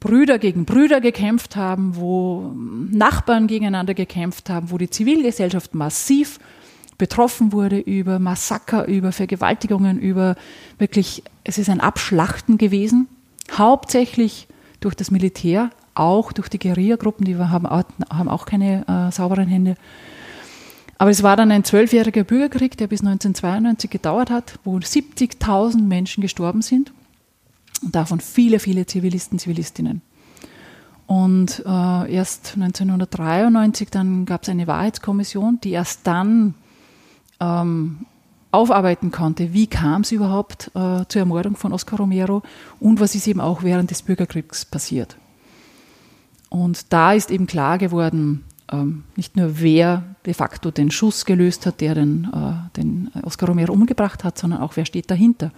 [0.00, 6.38] Brüder gegen Brüder gekämpft haben, wo Nachbarn gegeneinander gekämpft haben, wo die Zivilgesellschaft massiv
[6.98, 10.36] betroffen wurde über Massaker, über Vergewaltigungen, über
[10.78, 13.08] wirklich, es ist ein Abschlachten gewesen,
[13.52, 14.48] hauptsächlich
[14.80, 19.76] durch das Militär, auch durch die Guerilla-Gruppen, die haben, haben auch keine äh, sauberen Hände.
[20.98, 26.20] Aber es war dann ein zwölfjähriger Bürgerkrieg, der bis 1992 gedauert hat, wo 70.000 Menschen
[26.20, 26.92] gestorben sind
[27.82, 30.02] und davon viele, viele Zivilisten, Zivilistinnen.
[31.06, 36.54] Und äh, erst 1993 dann gab es eine Wahrheitskommission, die erst dann
[37.44, 38.06] ähm,
[38.50, 42.42] aufarbeiten konnte, wie kam es überhaupt äh, zur Ermordung von Oscar Romero
[42.78, 45.16] und was ist eben auch während des Bürgerkriegs passiert.
[46.50, 51.66] Und da ist eben klar geworden, ähm, nicht nur wer de facto den Schuss gelöst
[51.66, 55.50] hat, der den, äh, den Oscar Romero umgebracht hat, sondern auch wer steht dahinter.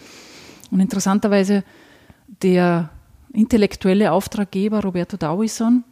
[0.70, 1.64] Und interessanterweise
[2.42, 2.88] der
[3.32, 5.84] intellektuelle Auftraggeber Roberto Dawison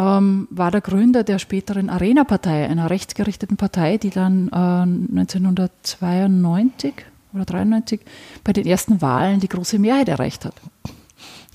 [0.00, 6.94] ähm, war der Gründer der späteren Arena-Partei, einer rechtsgerichteten Partei, die dann äh, 1992
[7.34, 8.00] oder 93
[8.42, 10.54] bei den ersten Wahlen die große Mehrheit erreicht hat.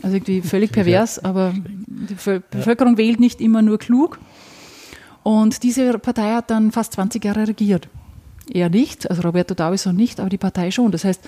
[0.04, 2.16] Also irgendwie völlig pervers, aber die
[2.52, 3.00] Bevölkerung ja.
[3.00, 4.20] wählt nicht immer nur klug.
[5.24, 7.90] Und diese Partei hat dann fast 20 Jahre regiert.
[8.52, 10.92] Er nicht, also Roberto Davison nicht, aber die Partei schon.
[10.92, 11.22] Das heißt,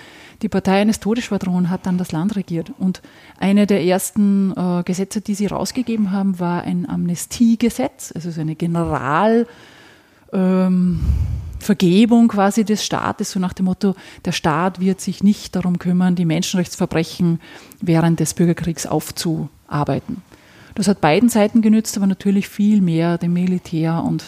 [0.44, 2.72] die Partei eines Todesschwadrons hat dann das Land regiert.
[2.78, 3.02] Und
[3.40, 8.56] eine der ersten äh, Gesetze, die sie rausgegeben haben, war ein Amnestiegesetz, also so eine
[8.56, 9.48] Generalvergebung
[10.34, 16.16] ähm, quasi des Staates, so nach dem Motto, der Staat wird sich nicht darum kümmern,
[16.16, 17.40] die Menschenrechtsverbrechen
[17.82, 20.22] während des Bürgerkriegs aufzuarbeiten.
[20.76, 24.24] Das hat beiden Seiten genützt, aber natürlich viel mehr dem Militär und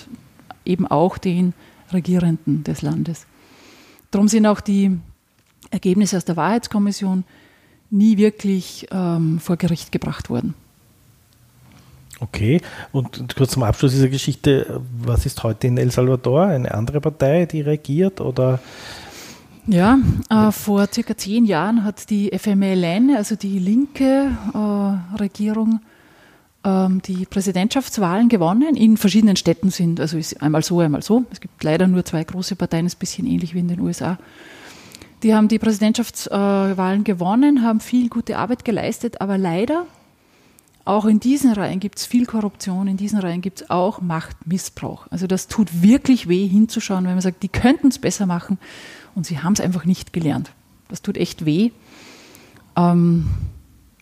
[0.66, 1.54] eben auch den
[1.94, 3.26] Regierenden des Landes.
[4.12, 4.98] Darum sind auch die
[5.72, 7.24] Ergebnisse aus der Wahrheitskommission
[7.92, 10.54] nie wirklich ähm, vor Gericht gebracht worden.
[12.22, 12.60] Okay,
[12.92, 16.48] und kurz zum Abschluss dieser Geschichte, was ist heute in El Salvador?
[16.48, 18.60] Eine andere Partei, die regiert oder?
[19.68, 20.00] Ja,
[20.30, 25.80] äh, vor circa zehn Jahren hat die FMLN, also die linke äh, Regierung,
[26.62, 28.76] die Präsidentschaftswahlen gewonnen.
[28.76, 31.24] In verschiedenen Städten sind, also ist einmal so, einmal so.
[31.32, 34.18] Es gibt leider nur zwei große Parteien, ist ein bisschen ähnlich wie in den USA.
[35.24, 39.86] Die haben die Präsidentschaftswahlen gewonnen, haben viel gute Arbeit geleistet, aber leider
[40.86, 45.08] auch in diesen Reihen gibt es viel Korruption, in diesen Reihen gibt es auch Machtmissbrauch.
[45.12, 48.58] Also das tut wirklich weh hinzuschauen, wenn man sagt, die könnten es besser machen
[49.14, 50.52] und sie haben es einfach nicht gelernt.
[50.88, 51.72] Das tut echt weh.
[52.76, 53.30] Ähm,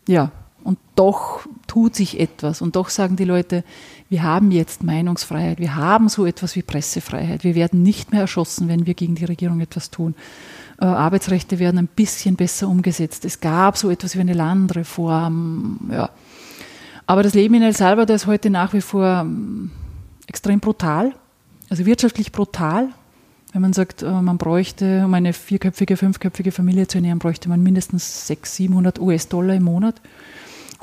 [0.07, 0.31] ja,
[0.67, 3.63] und doch tut sich etwas und doch sagen die Leute,
[4.09, 8.67] wir haben jetzt Meinungsfreiheit, wir haben so etwas wie Pressefreiheit, wir werden nicht mehr erschossen,
[8.67, 10.13] wenn wir gegen die Regierung etwas tun.
[10.81, 13.23] Äh, Arbeitsrechte werden ein bisschen besser umgesetzt.
[13.23, 15.89] Es gab so etwas wie eine Landreform.
[15.89, 16.09] Ja.
[17.05, 19.71] Aber das Leben in El Salvador ist heute nach wie vor ähm,
[20.27, 21.13] extrem brutal,
[21.69, 22.89] also wirtschaftlich brutal.
[23.53, 27.63] Wenn man sagt, äh, man bräuchte, um eine vierköpfige, fünfköpfige Familie zu ernähren, bräuchte man
[27.63, 30.01] mindestens 600, 700 US-Dollar im Monat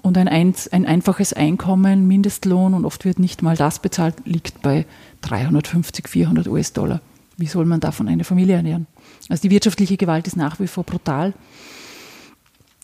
[0.05, 4.61] und ein, ein, ein einfaches Einkommen, Mindestlohn und oft wird nicht mal das bezahlt, liegt
[4.61, 4.85] bei
[5.23, 7.01] 350, 400 US-Dollar.
[7.39, 8.87] Wie soll man davon eine Familie ernähren?
[9.31, 11.33] Also die wirtschaftliche Gewalt ist nach wie vor brutal.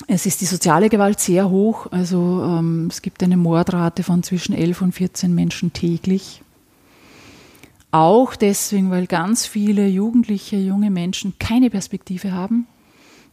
[0.07, 1.89] Es ist die soziale Gewalt sehr hoch.
[1.91, 6.41] Also ähm, es gibt eine Mordrate von zwischen 11 und 14 Menschen täglich.
[7.91, 12.67] Auch deswegen, weil ganz viele jugendliche, junge Menschen keine Perspektive haben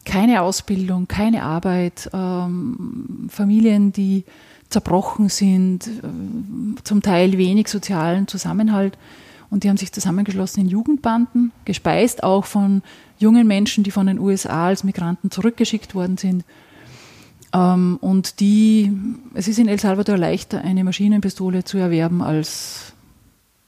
[0.08, 4.24] keine Ausbildung, keine Arbeit, ähm, Familien, die
[4.70, 8.98] zerbrochen sind, äh, zum Teil wenig sozialen Zusammenhalt.
[9.50, 12.84] Und die haben sich zusammengeschlossen in Jugendbanden, gespeist auch von
[13.20, 16.46] jungen Menschen, die von den USA als Migranten zurückgeschickt worden sind.
[17.54, 18.94] Ähm, und die,
[19.34, 22.94] es ist in El Salvador leichter, eine Maschinenpistole zu erwerben als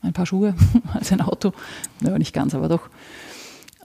[0.01, 0.55] ein paar Schuhe,
[0.93, 1.51] als ein Auto.
[1.99, 2.89] Naja, nicht ganz, aber doch.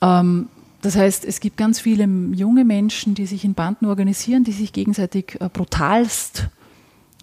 [0.01, 0.49] Ähm,
[0.85, 4.71] das heißt, es gibt ganz viele junge Menschen, die sich in Banden organisieren, die sich
[4.71, 6.49] gegenseitig äh, brutalst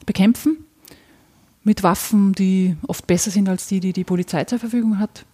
[0.07, 0.57] bekämpfen,
[1.63, 5.25] mit Waffen, die oft besser sind als die, die die Polizei zur Verfügung hat,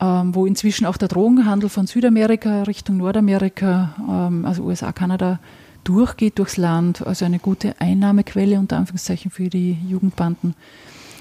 [0.00, 5.38] ähm, wo inzwischen auch der Drogenhandel von Südamerika Richtung Nordamerika, ähm, also USA, Kanada,
[5.84, 10.54] durchgeht durchs Land, also eine gute Einnahmequelle unter Anführungszeichen für die Jugendbanden.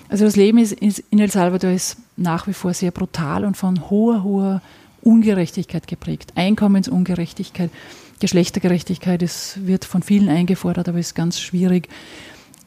[0.08, 4.24] Also das Leben in El Salvador ist nach wie vor sehr brutal und von hoher,
[4.24, 4.62] hoher
[5.04, 6.34] Ungerechtigkeit geprägt.
[6.36, 7.72] Einkommensungerechtigkeit,
[8.20, 11.90] Geschlechtergerechtigkeit, es wird von vielen eingefordert, aber ist ganz schwierig.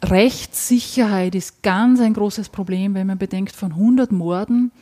[0.02, 4.72] Rechtssicherheit ist ganz ein großes Problem, wenn man bedenkt, von 100 Morden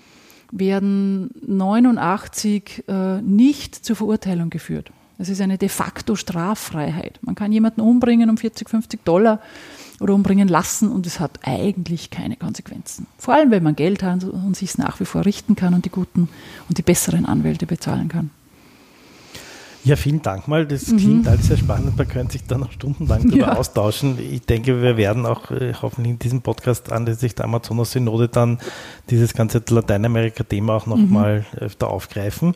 [0.50, 4.90] werden 89 äh, nicht zur Verurteilung geführt.
[5.18, 7.20] Das ist eine de facto Straffreiheit.
[7.22, 9.40] Man kann jemanden umbringen um 40, 50 Dollar
[10.02, 13.06] oder umbringen lassen und es hat eigentlich keine Konsequenzen.
[13.18, 15.84] Vor allem, wenn man Geld hat und sich es nach wie vor richten kann und
[15.84, 16.28] die guten
[16.68, 18.30] und die besseren Anwälte bezahlen kann.
[19.84, 20.64] Ja, vielen Dank mal.
[20.64, 20.96] Das mhm.
[20.98, 21.96] klingt alles sehr spannend.
[21.96, 23.56] Man könnte sich da noch stundenlang darüber ja.
[23.56, 24.16] austauschen.
[24.18, 28.58] Ich denke, wir werden auch äh, hoffentlich in diesem Podcast anlässlich der Amazonas-Synode dann
[29.10, 31.58] dieses ganze Lateinamerika-Thema auch nochmal mhm.
[31.58, 32.54] öfter aufgreifen.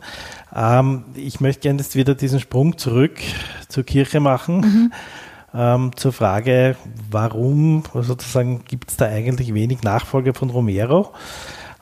[0.55, 3.17] Ähm, ich möchte gerne jetzt wieder diesen Sprung zurück
[3.67, 4.59] zur Kirche machen.
[4.61, 4.91] Mhm
[5.57, 6.75] ähm, zur Frage,
[7.09, 11.11] warum sozusagen gibt es da eigentlich wenig Nachfolge von Romero?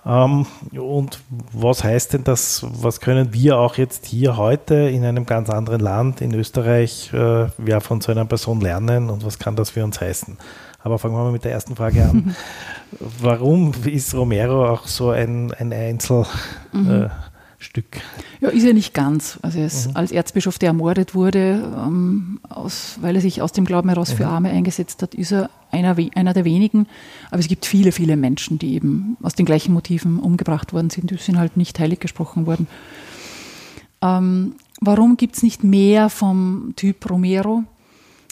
[0.05, 1.19] Ähm, und
[1.51, 5.81] was heißt denn das, was können wir auch jetzt hier heute in einem ganz anderen
[5.81, 9.83] Land, in Österreich, äh, ja, von so einer Person lernen und was kann das für
[9.83, 10.38] uns heißen?
[10.81, 12.35] Aber fangen wir mal mit der ersten Frage an.
[13.19, 16.27] Warum ist Romero auch so ein, ein Einzelstück?
[16.71, 16.91] Mhm.
[16.91, 17.09] Äh,
[18.41, 19.39] ja, ist er nicht ganz.
[19.41, 19.95] Also er ist mhm.
[19.95, 24.17] als Erzbischof, der ermordet wurde, ähm, aus, weil er sich aus dem Glauben heraus mhm.
[24.17, 26.88] für Arme eingesetzt hat, ist er einer, einer der wenigen.
[27.32, 31.12] Aber es gibt viele, viele Menschen, die eben aus den gleichen Motiven umgebracht worden sind.
[31.12, 32.67] Die sind halt nicht heilig gesprochen worden.
[34.01, 37.63] Ähm, warum gibt es nicht mehr vom Typ Romero?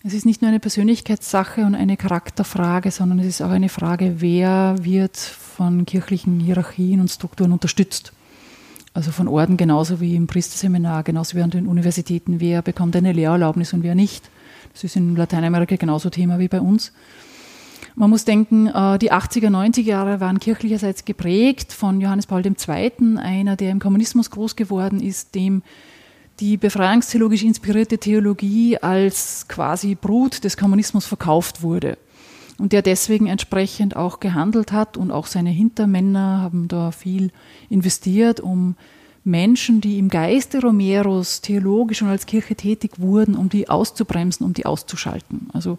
[0.05, 4.15] Es ist nicht nur eine Persönlichkeitssache und eine Charakterfrage, sondern es ist auch eine Frage,
[4.17, 8.11] wer wird von kirchlichen Hierarchien und Strukturen unterstützt.
[8.93, 13.11] Also von Orden genauso wie im Priesterseminar, genauso wie an den Universitäten, wer bekommt eine
[13.11, 14.29] Lehrerlaubnis und wer nicht.
[14.71, 16.91] Das ist in Lateinamerika genauso Thema wie bei uns.
[17.95, 23.17] Man muss denken, äh, die 80er, 90er Jahre waren kirchlicherseits geprägt von Johannes Paul II.,
[23.17, 25.63] einer, der im Kommunismus groß geworden ist, dem
[26.39, 31.97] die befreiungstheologisch inspirierte Theologie als quasi Brut des Kommunismus verkauft wurde
[32.57, 37.31] und der deswegen entsprechend auch gehandelt hat und auch seine Hintermänner haben da viel
[37.69, 38.75] investiert, um
[39.23, 44.53] Menschen, die im Geiste Romeros theologisch und als Kirche tätig wurden, um die auszubremsen, um
[44.53, 45.49] die auszuschalten.
[45.53, 45.77] Also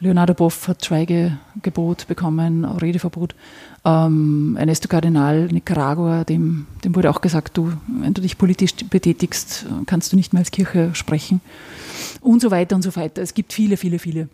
[0.00, 3.36] Leonardo Boff hat Schweigegebot bekommen, Redeverbot.
[3.84, 9.64] Ähm, Ernesto Cardinal, Nicaragua, dem, dem wurde auch gesagt, du, wenn du dich politisch betätigst,
[9.86, 11.40] kannst du nicht mehr als Kirche sprechen.
[12.20, 13.22] Und so weiter und so weiter.
[13.22, 14.28] Es gibt viele, viele, viele.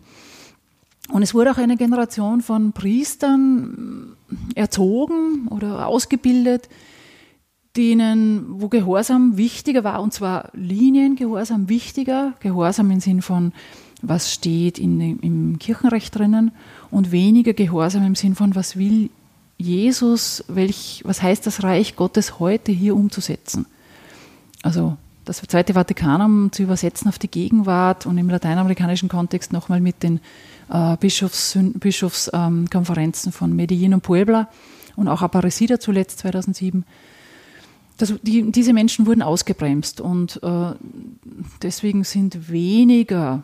[1.11, 4.15] Und es wurde auch eine Generation von Priestern
[4.55, 6.69] erzogen oder ausgebildet,
[7.75, 13.53] denen, wo Gehorsam wichtiger war, und zwar Liniengehorsam wichtiger, Gehorsam im Sinn von
[14.01, 16.51] was steht in, im Kirchenrecht drinnen
[16.89, 19.09] und weniger Gehorsam im Sinn von, was will
[19.57, 23.65] Jesus, welch, was heißt das Reich Gottes heute hier umzusetzen.
[24.63, 24.97] Also
[25.29, 30.19] das Zweite Vatikanum zu übersetzen auf die Gegenwart und im lateinamerikanischen Kontext nochmal mit den
[30.69, 34.49] äh, Bischofskonferenzen Bischofs, ähm, von Medellin und Puebla
[34.95, 36.83] und auch Aparecida zuletzt 2007.
[37.97, 40.71] Das, die, diese Menschen wurden ausgebremst und äh,
[41.61, 43.43] deswegen sind weniger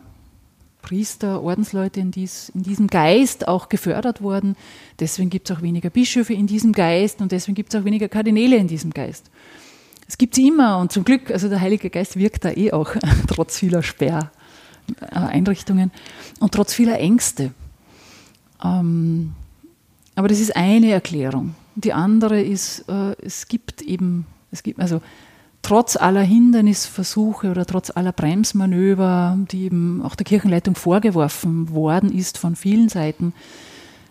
[0.82, 4.56] Priester, Ordensleute in, dies, in diesem Geist auch gefördert worden.
[4.98, 8.08] Deswegen gibt es auch weniger Bischöfe in diesem Geist und deswegen gibt es auch weniger
[8.08, 9.30] Kardinäle in diesem Geist.
[10.08, 12.94] Es gibt sie immer und zum Glück, also der Heilige Geist wirkt da eh auch,
[13.26, 15.90] trotz vieler Sperreinrichtungen
[16.40, 17.52] und trotz vieler Ängste.
[18.62, 19.32] Ähm,
[20.14, 21.54] aber das ist eine Erklärung.
[21.74, 25.02] Die andere ist, äh, es gibt eben, es gibt, also
[25.62, 32.38] trotz aller Hindernisversuche oder trotz aller Bremsmanöver, die eben auch der Kirchenleitung vorgeworfen worden ist
[32.38, 33.34] von vielen Seiten,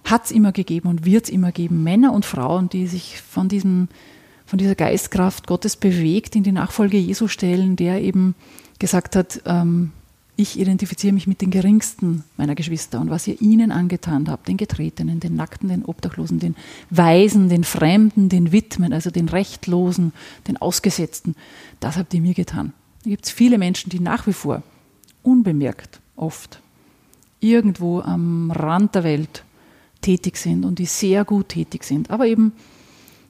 [0.04, 3.48] hat es immer gegeben und wird es immer geben Männer und Frauen, die sich von
[3.48, 3.88] diesem
[4.46, 8.36] von dieser Geistkraft Gottes bewegt in die Nachfolge Jesu stellen, der eben
[8.80, 9.92] gesagt hat, ähm,
[10.38, 14.58] ich identifiziere mich mit den geringsten meiner Geschwister und was ihr ihnen angetan habt, den
[14.58, 16.56] Getretenen, den Nackten, den Obdachlosen, den
[16.90, 20.12] Weisen, den Fremden, den Witwen, also den Rechtlosen,
[20.48, 21.36] den Ausgesetzten,
[21.80, 22.74] das habt ihr mir getan.
[23.04, 24.62] Da gibt es viele Menschen, die nach wie vor
[25.24, 26.60] unbemerkt oft
[27.40, 29.44] irgendwo am Rand der Welt
[30.02, 32.52] tätig sind und die sehr gut tätig sind, aber eben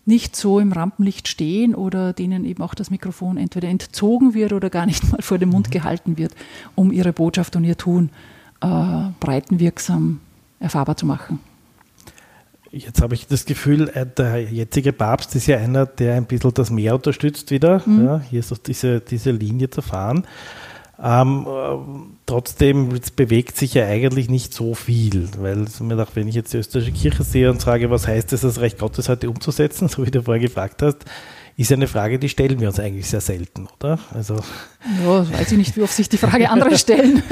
[0.05, 4.69] nicht so im Rampenlicht stehen oder denen eben auch das Mikrofon entweder entzogen wird oder
[4.69, 5.71] gar nicht mal vor den Mund mhm.
[5.71, 6.33] gehalten wird,
[6.75, 8.09] um ihre Botschaft und ihr Tun
[8.61, 8.67] äh,
[9.19, 10.19] breitenwirksam
[10.59, 11.39] erfahrbar zu machen.
[12.71, 16.53] Jetzt habe ich das Gefühl, äh, der jetzige Papst ist ja einer, der ein bisschen
[16.53, 17.81] das Meer unterstützt wieder.
[17.85, 18.05] Mhm.
[18.05, 20.25] Ja, hier ist auch diese, diese Linie zu fahren.
[21.01, 26.35] Ähm, äh, trotzdem bewegt sich ja eigentlich nicht so viel, weil mir dachte, wenn ich
[26.35, 29.88] jetzt die österreichische Kirche sehe und frage, was heißt es, das Recht Gottes heute umzusetzen,
[29.89, 31.05] so wie du vorher gefragt hast,
[31.57, 33.99] ist eine Frage, die stellen wir uns eigentlich sehr selten, oder?
[34.13, 34.35] Also
[35.03, 37.23] ja, weiß ich nicht, wie oft sich die Frage andere stellen.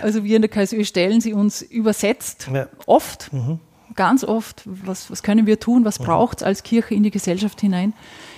[0.00, 2.68] also wir in der KSÖ stellen sie uns übersetzt, ja.
[2.86, 3.58] oft, mhm.
[3.96, 4.62] ganz oft.
[4.64, 5.84] Was, was können wir tun?
[5.84, 6.04] Was mhm.
[6.04, 7.94] braucht es als Kirche in die Gesellschaft hinein?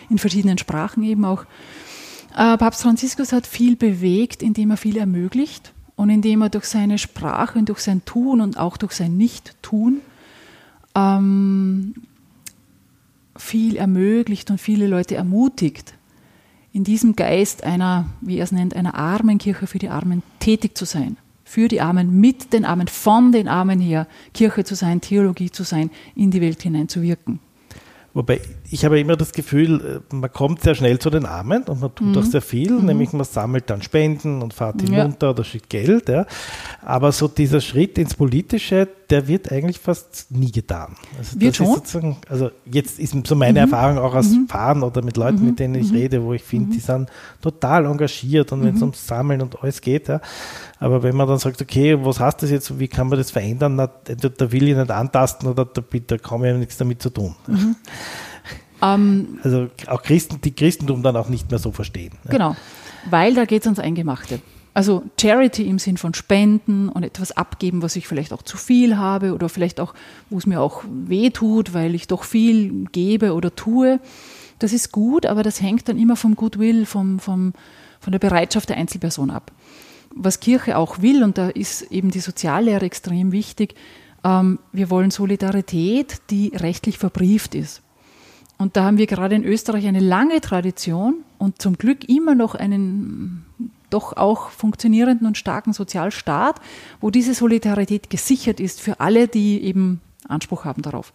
[0.09, 1.45] In verschiedenen Sprachen eben auch.
[2.35, 6.97] Äh, Papst Franziskus hat viel bewegt, indem er viel ermöglicht und indem er durch seine
[6.97, 10.01] Sprache und durch sein Tun und auch durch sein Nicht-Tun
[10.95, 11.93] ähm,
[13.37, 15.93] viel ermöglicht und viele Leute ermutigt,
[16.73, 20.75] in diesem Geist einer, wie er es nennt, einer armen Kirche für die Armen tätig
[20.75, 21.19] zu sein.
[21.45, 25.65] Für die Armen, mit den Armen, von den Armen her, Kirche zu sein, Theologie zu
[25.65, 27.41] sein, in die Welt hinein zu wirken.
[28.15, 28.41] Wobei
[28.73, 31.95] ich habe immer das Gefühl, äh, man kommt sehr schnell zu den Armen und man
[31.95, 32.19] tut mhm.
[32.19, 32.87] auch sehr viel, mhm.
[32.87, 35.31] nämlich man sammelt dann Spenden und fährt hinunter ja.
[35.33, 36.09] oder schickt Geld.
[36.09, 36.25] Ja.
[36.83, 40.95] Aber so dieser Schritt ins Politische, der wird eigentlich fast nie getan.
[41.19, 42.17] Also wird schon?
[42.29, 43.73] also jetzt ist so meine mhm.
[43.73, 44.47] Erfahrung auch aus mhm.
[44.47, 45.47] Fahren oder mit Leuten, mhm.
[45.47, 45.97] mit denen ich mhm.
[45.97, 46.83] rede, wo ich finde, die mhm.
[46.83, 47.11] sind
[47.43, 48.83] total engagiert und wenn es mhm.
[48.83, 50.21] ums Sammeln und alles geht, ja.
[50.79, 53.77] Aber wenn man dann sagt, okay, was heißt das jetzt, wie kann man das verändern,
[53.77, 57.35] na, da will ich nicht antasten oder da, da komme ich nichts damit zu tun.
[58.83, 62.13] Ähm, also auch Christen, die Christentum dann auch nicht mehr so verstehen.
[62.25, 62.31] Ja.
[62.31, 62.57] Genau,
[63.09, 64.41] weil da geht es ans Eingemachte.
[64.73, 68.97] Also Charity im Sinn von Spenden und etwas abgeben, was ich vielleicht auch zu viel
[68.97, 69.95] habe oder vielleicht auch,
[70.31, 73.99] wo es mir auch weh tut, weil ich doch viel gebe oder tue.
[74.61, 77.53] Das ist gut, aber das hängt dann immer vom Goodwill, vom, vom,
[77.99, 79.51] von der Bereitschaft der Einzelperson ab.
[80.15, 83.75] Was Kirche auch will, und da ist eben die Soziallehre extrem wichtig,
[84.23, 87.83] ähm, wir wollen Solidarität, die rechtlich verbrieft ist.
[88.61, 92.55] Und da haben wir gerade in Österreich eine lange Tradition und zum Glück immer noch
[92.55, 93.47] einen
[93.89, 96.61] doch auch funktionierenden und starken Sozialstaat,
[97.01, 101.15] wo diese Solidarität gesichert ist für alle, die eben Anspruch haben darauf.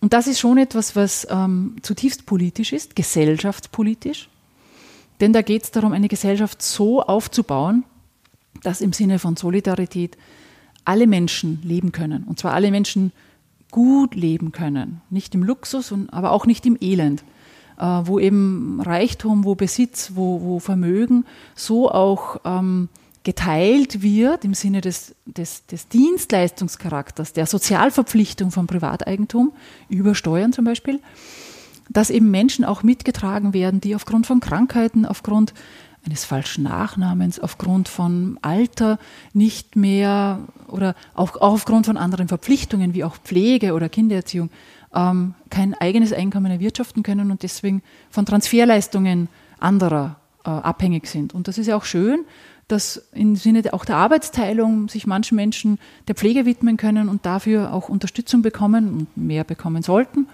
[0.00, 4.30] Und das ist schon etwas, was ähm, zutiefst politisch ist, gesellschaftspolitisch.
[5.20, 7.84] Denn da geht es darum, eine Gesellschaft so aufzubauen,
[8.62, 10.16] dass im Sinne von Solidarität
[10.86, 12.24] alle Menschen leben können.
[12.24, 13.12] Und zwar alle Menschen
[13.72, 15.00] gut leben können.
[15.10, 17.24] Nicht im Luxus, und, aber auch nicht im Elend.
[17.78, 21.24] Äh, wo eben Reichtum, wo Besitz, wo, wo Vermögen
[21.56, 22.88] so auch ähm,
[23.24, 29.52] geteilt wird im Sinne des, des, des, Dienstleistungscharakters, der Sozialverpflichtung von Privateigentum
[29.88, 31.00] über Steuern zum Beispiel,
[31.88, 35.54] dass eben Menschen auch mitgetragen werden, die aufgrund von Krankheiten, aufgrund
[36.04, 38.98] eines falschen Nachnamens, aufgrund von Alter
[39.32, 44.50] nicht mehr oder auch, aufgrund von anderen Verpflichtungen wie auch Pflege oder Kindererziehung
[44.94, 49.28] ähm, kein eigenes Einkommen erwirtschaften können und deswegen von Transferleistungen
[49.60, 51.34] anderer äh, abhängig sind.
[51.34, 52.24] Und das ist ja auch schön,
[52.68, 55.78] dass im Sinne auch der Arbeitsteilung sich manche Menschen
[56.08, 60.26] der Pflege widmen können und dafür auch Unterstützung bekommen und mehr bekommen sollten.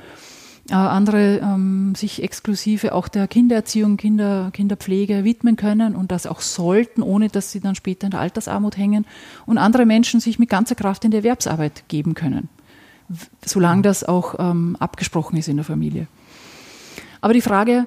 [0.71, 6.41] Äh, andere ähm, sich exklusive auch der Kindererziehung, Kinder, Kinderpflege widmen können und das auch
[6.41, 9.07] sollten, ohne dass sie dann später in der Altersarmut hängen.
[9.47, 12.49] Und andere Menschen sich mit ganzer Kraft in die Erwerbsarbeit geben können
[13.45, 16.07] solange das auch ähm, abgesprochen ist in der Familie.
[17.21, 17.87] Aber die Frage,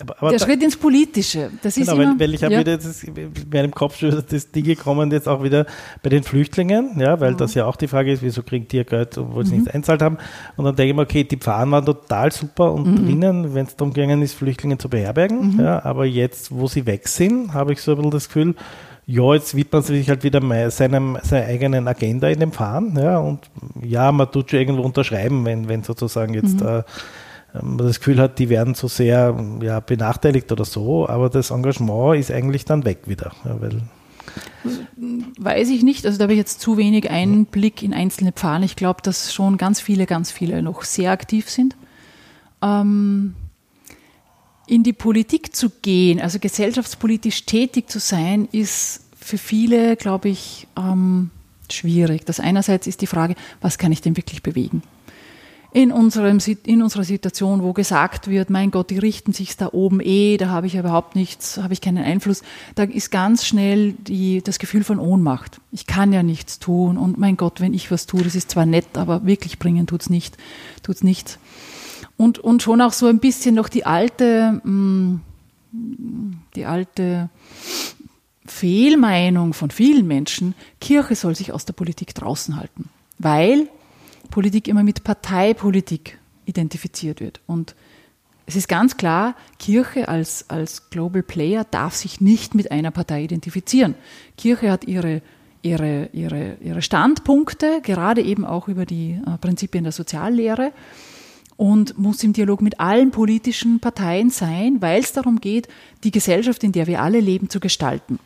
[0.00, 2.54] aber, aber der da, Schritt ins Politische, das genau, ist immer, weil, weil ich habe
[2.54, 2.60] ja.
[2.60, 5.66] wieder das, mir im Kopf schon das Ding gekommen, jetzt auch wieder
[6.02, 7.36] bei den Flüchtlingen, ja, weil mhm.
[7.38, 9.60] das ja auch die Frage ist, wieso kriegen die Geld, obwohl sie mhm.
[9.62, 10.18] nichts einzahlt haben.
[10.56, 13.06] Und dann denke ich mir, okay, die Pfaden waren total super und mhm.
[13.06, 15.60] drinnen, wenn es darum gegangen ist, Flüchtlinge zu beherbergen, mhm.
[15.60, 18.54] ja, aber jetzt, wo sie weg sind, habe ich so ein bisschen das Gefühl,
[19.10, 22.94] ja, jetzt widmet man sich halt wieder seinem, seiner eigenen Agenda in dem Fahren.
[22.94, 23.40] Ja, und
[23.82, 26.66] ja, man tut schon irgendwo unterschreiben, wenn, wenn sozusagen jetzt mhm.
[26.66, 26.82] äh,
[27.54, 32.18] man das Gefühl hat, die werden zu sehr ja, benachteiligt oder so, aber das Engagement
[32.18, 33.32] ist eigentlich dann weg wieder.
[33.44, 33.82] Ja, weil
[35.38, 38.64] Weiß ich nicht, also da habe ich jetzt zu wenig Einblick in einzelne Pfaden.
[38.64, 41.76] Ich glaube, dass schon ganz viele, ganz viele noch sehr aktiv sind.
[42.62, 43.34] Ähm,
[44.66, 50.66] in die Politik zu gehen, also gesellschaftspolitisch tätig zu sein, ist für viele, glaube ich,
[50.76, 51.30] ähm,
[51.70, 52.26] schwierig.
[52.26, 54.82] Das einerseits ist die Frage, was kann ich denn wirklich bewegen?
[55.70, 60.00] In, unserem, in unserer Situation, wo gesagt wird, mein Gott, die richten sich da oben
[60.00, 62.42] eh, da habe ich überhaupt nichts, habe ich keinen Einfluss,
[62.74, 65.60] da ist ganz schnell die, das Gefühl von Ohnmacht.
[65.70, 68.64] Ich kann ja nichts tun und mein Gott, wenn ich was tue, das ist zwar
[68.64, 70.38] nett, aber wirklich bringen tut's nicht,
[70.82, 71.38] tut's nichts
[72.18, 75.20] und, und schon auch so ein bisschen noch die alte, mm,
[76.54, 77.30] die alte
[78.44, 83.68] Fehlmeinung von vielen Menschen, Kirche soll sich aus der Politik draußen halten, weil
[84.30, 87.40] Politik immer mit Parteipolitik identifiziert wird.
[87.46, 87.74] Und
[88.46, 93.24] es ist ganz klar, Kirche als, als Global Player darf sich nicht mit einer Partei
[93.24, 93.94] identifizieren.
[94.38, 95.20] Kirche hat ihre,
[95.60, 100.72] ihre, ihre, ihre Standpunkte, gerade eben auch über die äh, Prinzipien der Soziallehre
[101.58, 105.68] und muss im Dialog mit allen politischen Parteien sein, weil es darum geht,
[106.04, 108.18] die Gesellschaft, in der wir alle leben, zu gestalten.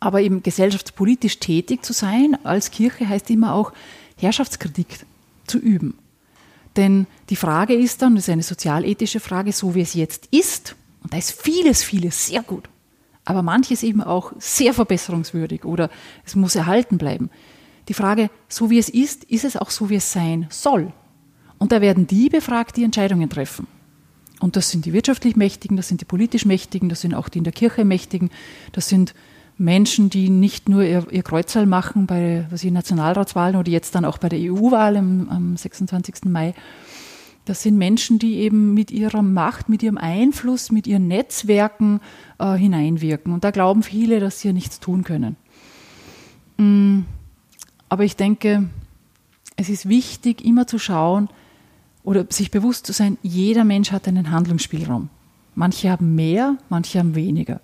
[0.00, 3.72] Aber eben gesellschaftspolitisch tätig zu sein als Kirche heißt immer auch
[4.24, 5.06] Herrschaftskritik
[5.46, 5.98] zu üben.
[6.76, 10.74] Denn die Frage ist dann, das ist eine sozialethische Frage, so wie es jetzt ist,
[11.02, 12.68] und da ist vieles, vieles sehr gut,
[13.24, 15.90] aber manches eben auch sehr verbesserungswürdig oder
[16.24, 17.30] es muss erhalten bleiben.
[17.88, 20.92] Die Frage, so wie es ist, ist es auch so, wie es sein soll.
[21.58, 23.66] Und da werden die befragt, die Entscheidungen treffen.
[24.40, 27.38] Und das sind die wirtschaftlich Mächtigen, das sind die politisch Mächtigen, das sind auch die
[27.38, 28.30] in der Kirche Mächtigen,
[28.72, 29.14] das sind
[29.56, 34.04] Menschen, die nicht nur ihr, ihr Kreuzwahl machen bei was ich, Nationalratswahlen oder jetzt dann
[34.04, 36.24] auch bei der EU-Wahl am, am 26.
[36.24, 36.54] Mai.
[37.44, 42.00] Das sind Menschen, die eben mit ihrer Macht, mit ihrem Einfluss, mit ihren Netzwerken
[42.38, 43.32] äh, hineinwirken.
[43.32, 45.36] Und da glauben viele, dass sie ja nichts tun können.
[46.56, 47.00] Mm,
[47.88, 48.68] Aber ich denke,
[49.56, 51.28] es ist wichtig, immer zu schauen
[52.02, 55.10] oder sich bewusst zu sein, jeder Mensch hat einen Handlungsspielraum.
[55.54, 57.60] Manche haben mehr, manche haben weniger.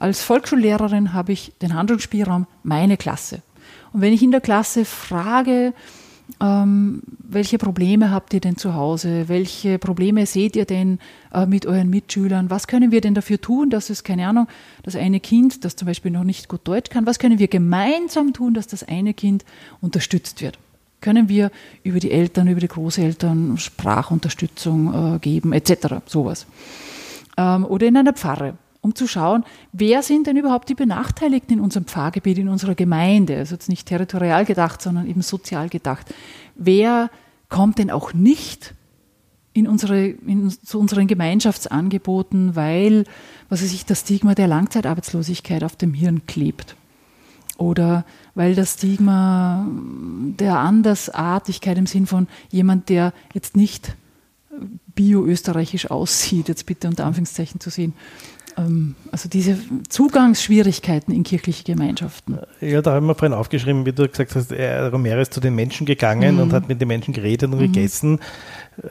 [0.00, 3.42] Als Volksschullehrerin habe ich den Handlungsspielraum meine Klasse.
[3.92, 5.74] Und wenn ich in der Klasse frage,
[6.40, 9.28] ähm, welche Probleme habt ihr denn zu Hause?
[9.28, 11.00] Welche Probleme seht ihr denn
[11.34, 12.48] äh, mit euren Mitschülern?
[12.48, 14.48] Was können wir denn dafür tun, dass es, keine Ahnung,
[14.84, 18.32] das eine Kind, das zum Beispiel noch nicht gut Deutsch kann, was können wir gemeinsam
[18.32, 19.44] tun, dass das eine Kind
[19.82, 20.58] unterstützt wird?
[21.02, 21.50] Können wir
[21.82, 26.46] über die Eltern, über die Großeltern Sprachunterstützung äh, geben, etc., sowas.
[27.36, 31.60] Ähm, oder in einer Pfarre um zu schauen, wer sind denn überhaupt die Benachteiligten in
[31.60, 33.36] unserem Pfarrgebiet, in unserer Gemeinde.
[33.36, 36.14] Also jetzt nicht territorial gedacht, sondern eben sozial gedacht.
[36.54, 37.10] Wer
[37.48, 38.74] kommt denn auch nicht
[39.52, 43.04] in unsere, in, zu unseren Gemeinschaftsangeboten, weil,
[43.48, 46.76] was weiß ich, das Stigma der Langzeitarbeitslosigkeit auf dem Hirn klebt.
[47.58, 49.66] Oder weil das Stigma
[50.38, 53.96] der Andersartigkeit im Sinn von jemand, der jetzt nicht
[54.94, 57.92] bio-österreichisch aussieht, jetzt bitte unter Anführungszeichen zu sehen,
[59.12, 59.58] also diese
[59.88, 62.38] Zugangsschwierigkeiten in kirchliche Gemeinschaften.
[62.60, 65.86] Ja, da haben wir vorhin aufgeschrieben, wie du gesagt hast, Romero ist zu den Menschen
[65.86, 66.42] gegangen mhm.
[66.42, 67.72] und hat mit den Menschen geredet und mhm.
[67.72, 68.18] gegessen.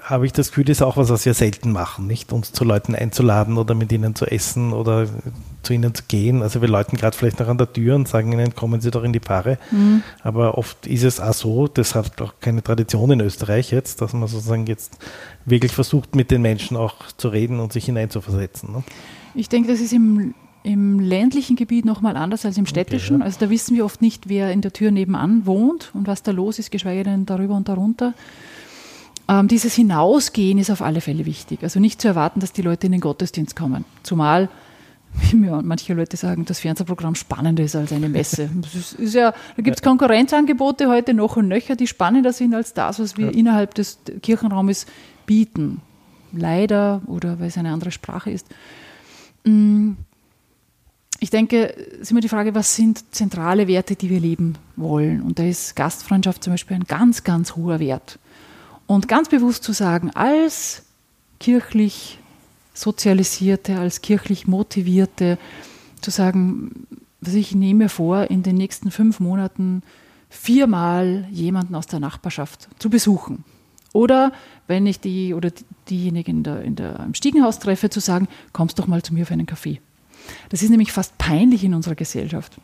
[0.02, 2.64] Habe ich das Gefühl, das ist auch was, was wir selten machen, nicht uns zu
[2.64, 5.08] Leuten einzuladen oder mit ihnen zu essen oder
[5.64, 6.42] zu ihnen zu gehen.
[6.42, 9.04] Also wir läuten gerade vielleicht noch an der Tür und sagen ihnen, kommen Sie doch
[9.04, 9.58] in die Pfarre.
[9.72, 10.04] Mhm.
[10.22, 14.14] Aber oft ist es auch so, das hat auch keine Tradition in Österreich jetzt, dass
[14.14, 14.98] man sozusagen jetzt
[15.46, 18.72] wirklich versucht, mit den Menschen auch zu reden und sich hineinzuversetzen.
[18.72, 18.84] Ne?
[19.34, 20.34] Ich denke, das ist im,
[20.64, 23.18] im ländlichen Gebiet nochmal anders als im städtischen.
[23.18, 23.26] Okay, ja.
[23.26, 26.32] Also da wissen wir oft nicht, wer in der Tür nebenan wohnt und was da
[26.32, 28.14] los ist, geschweige denn darüber und darunter.
[29.30, 31.62] Ähm, dieses Hinausgehen ist auf alle Fälle wichtig.
[31.62, 33.86] Also nicht zu erwarten, dass die Leute in den Gottesdienst kommen.
[34.02, 34.50] Zumal
[35.44, 38.50] ja, manche Leute sagen, das Fernsehprogramm spannender ist als eine Messe.
[39.00, 43.18] Ja, da gibt es Konkurrenzangebote heute noch und nöcher, die spannender sind als das, was
[43.18, 43.32] wir ja.
[43.32, 44.88] innerhalb des Kirchenraumes
[45.26, 45.82] bieten.
[46.32, 48.48] Leider oder weil es eine andere Sprache ist.
[49.46, 49.94] Mm,
[51.20, 55.22] ich denke, es ist immer die Frage, was sind zentrale Werte, die wir leben wollen?
[55.22, 58.20] Und da ist Gastfreundschaft zum Beispiel ein ganz, ganz hoher Wert.
[58.90, 60.82] Und ganz bewusst zu sagen, als
[61.40, 62.18] kirchlich
[62.74, 65.38] sozialisierte, als kirchlich motivierte,
[66.02, 66.88] zu sagen,
[67.22, 69.84] was ich nehme vor, in den nächsten fünf Monaten
[70.28, 73.44] viermal jemanden aus der Nachbarschaft zu besuchen.
[73.94, 74.32] Oder
[74.66, 75.52] wenn ich die oder
[75.88, 79.22] diejenigen in der, in der, im Stiegenhaus treffe, zu sagen, kommst doch mal zu mir
[79.22, 79.82] auf einen Kaffee.
[80.50, 82.58] Das ist nämlich fast peinlich in unserer Gesellschaft.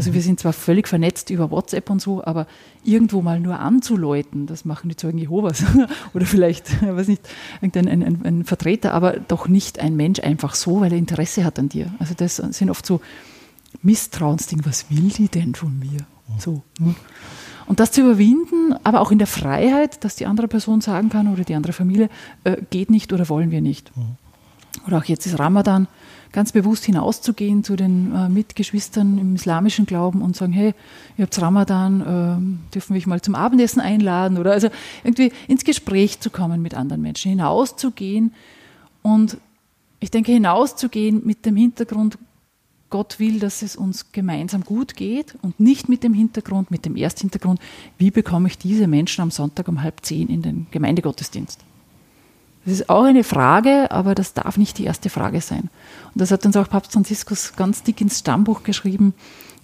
[0.00, 2.46] Also wir sind zwar völlig vernetzt über WhatsApp und so, aber
[2.82, 5.62] irgendwo mal nur anzuläuten, das machen die Zeugen Jehovas
[6.14, 7.28] oder vielleicht, weiß nicht,
[7.60, 11.44] irgendein ein, ein, ein, Vertreter, aber doch nicht ein Mensch einfach so, weil er Interesse
[11.44, 11.92] hat an dir.
[11.98, 13.02] Also das sind oft so
[13.82, 16.06] Misstrauensdinge, was will die denn von mir?
[16.38, 16.62] So.
[16.78, 16.94] Hm.
[17.66, 21.30] Und das zu überwinden, aber auch in der Freiheit, dass die andere Person sagen kann
[21.30, 22.08] oder die andere Familie,
[22.44, 23.94] äh, geht nicht oder wollen wir nicht.
[23.94, 24.16] Mhm.
[24.86, 25.88] Oder auch jetzt ist Ramadan,
[26.32, 30.74] ganz bewusst hinauszugehen zu den äh, Mitgeschwistern im islamischen Glauben und sagen, hey,
[31.16, 34.68] ihr habt Ramadan, äh, dürfen wir euch mal zum Abendessen einladen oder also
[35.04, 38.32] irgendwie ins Gespräch zu kommen mit anderen Menschen, hinauszugehen
[39.02, 39.38] und
[40.00, 42.18] ich denke, hinauszugehen mit dem Hintergrund,
[42.88, 46.96] Gott will, dass es uns gemeinsam gut geht und nicht mit dem Hintergrund, mit dem
[46.96, 47.60] Ersthintergrund,
[47.98, 51.60] wie bekomme ich diese Menschen am Sonntag um halb zehn in den Gemeindegottesdienst?
[52.64, 55.70] Das ist auch eine Frage, aber das darf nicht die erste Frage sein.
[56.14, 59.14] Und das hat uns auch Papst Franziskus ganz dick ins Stammbuch geschrieben,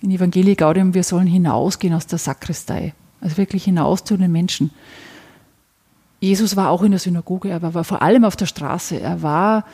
[0.03, 4.71] in Evangelii Gaudium, wir sollen hinausgehen aus der Sakristei, also wirklich hinaus zu den Menschen.
[6.21, 9.65] Jesus war auch in der Synagoge, er war vor allem auf der Straße, er war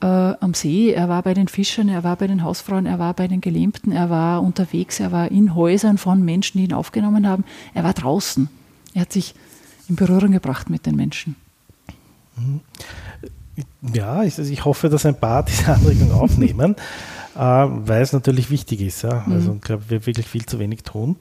[0.00, 3.14] äh, am See, er war bei den Fischern, er war bei den Hausfrauen, er war
[3.14, 7.28] bei den Gelähmten, er war unterwegs, er war in Häusern von Menschen, die ihn aufgenommen
[7.28, 8.48] haben, er war draußen.
[8.94, 9.34] Er hat sich
[9.88, 11.36] in Berührung gebracht mit den Menschen.
[12.36, 12.60] Mhm.
[13.92, 16.76] Ja, ich, ich hoffe, dass ein paar diese Anregung aufnehmen.
[17.34, 19.02] äh, weil es natürlich wichtig ist.
[19.02, 19.24] Ja?
[19.30, 19.56] Also mhm.
[19.56, 21.16] ich glaube, wir wirklich viel zu wenig tun.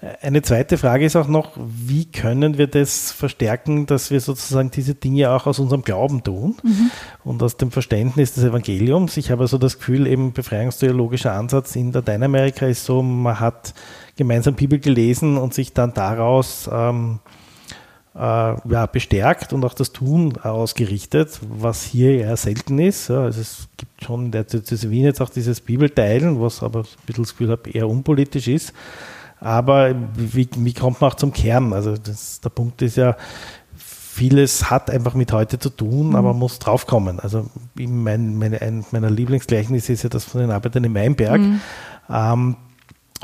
[0.00, 4.70] Äh, eine zweite Frage ist auch noch, wie können wir das verstärken, dass wir sozusagen
[4.70, 6.90] diese Dinge auch aus unserem Glauben tun mhm.
[7.24, 9.16] und aus dem Verständnis des Evangeliums.
[9.16, 13.74] Ich habe also das Gefühl, eben befreiungstheologischer Ansatz in Lateinamerika ist so, man hat
[14.16, 17.39] gemeinsam Bibel gelesen und sich dann daraus ähm, äh,
[18.12, 23.10] ja, bestärkt und auch das Tun ausgerichtet, was hier eher selten ist.
[23.10, 27.06] Also es gibt schon in der Diözese Wien jetzt auch dieses Bibelteilen, was aber ein
[27.06, 28.72] bisschen das Gefühl habe, eher unpolitisch ist.
[29.38, 31.72] Aber wie, wie kommt man auch zum Kern?
[31.72, 33.16] Also das, der Punkt ist ja,
[33.76, 36.16] vieles hat einfach mit heute zu tun, mhm.
[36.16, 37.20] aber muss draufkommen.
[37.20, 41.40] Also mein, meine, ein meiner Lieblingsgleichnisse ist ja das von den Arbeitern im Weinberg.
[41.40, 41.60] Mhm.
[42.10, 42.56] Ähm,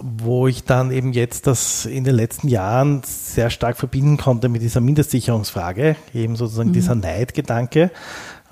[0.02, 4.62] wo ich dann eben jetzt das in den letzten Jahren sehr stark verbinden konnte mit
[4.62, 6.74] dieser Mindestsicherungsfrage, eben sozusagen mhm.
[6.74, 7.90] dieser Neidgedanke.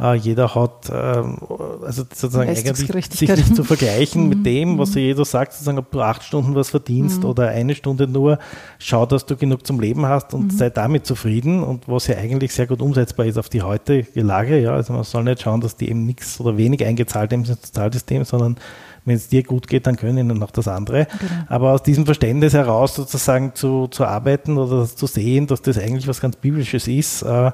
[0.00, 4.44] Äh, jeder hat, äh, also sozusagen eigentlich sich nicht zu vergleichen mit mhm.
[4.44, 5.02] dem, was mhm.
[5.02, 7.28] jeder sagt, sozusagen, ob du acht Stunden was verdienst mhm.
[7.28, 8.38] oder eine Stunde nur,
[8.78, 10.50] schau, dass du genug zum Leben hast und mhm.
[10.50, 14.58] sei damit zufrieden und was ja eigentlich sehr gut umsetzbar ist auf die heutige Lage.
[14.58, 17.48] Ja, also man soll nicht schauen, dass die eben nichts oder wenig eingezahlt haben ins
[17.48, 18.56] Sozialsystem, sondern
[19.04, 21.06] wenn es dir gut geht, dann können ihnen noch das andere.
[21.06, 21.32] Genau.
[21.48, 26.08] Aber aus diesem Verständnis heraus sozusagen zu, zu arbeiten oder zu sehen, dass das eigentlich
[26.08, 27.52] was ganz Biblisches ist, äh,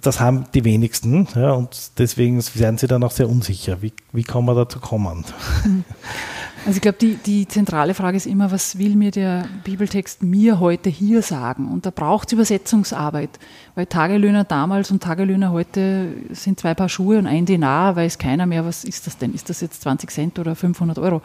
[0.00, 1.28] das haben die wenigsten.
[1.34, 3.82] Ja, und deswegen werden sie dann auch sehr unsicher.
[3.82, 5.24] Wie, wie kann man dazu kommen?
[5.64, 5.84] Mhm.
[6.66, 10.60] Also ich glaube, die, die zentrale Frage ist immer, was will mir der Bibeltext mir
[10.60, 11.68] heute hier sagen?
[11.68, 13.28] Und da braucht es Übersetzungsarbeit,
[13.74, 18.46] weil Tagelöhner damals und Tagelöhner heute sind zwei Paar Schuhe und ein Dinar, weiß keiner
[18.46, 19.34] mehr, was ist das denn?
[19.34, 21.20] Ist das jetzt 20 Cent oder 500 Euro?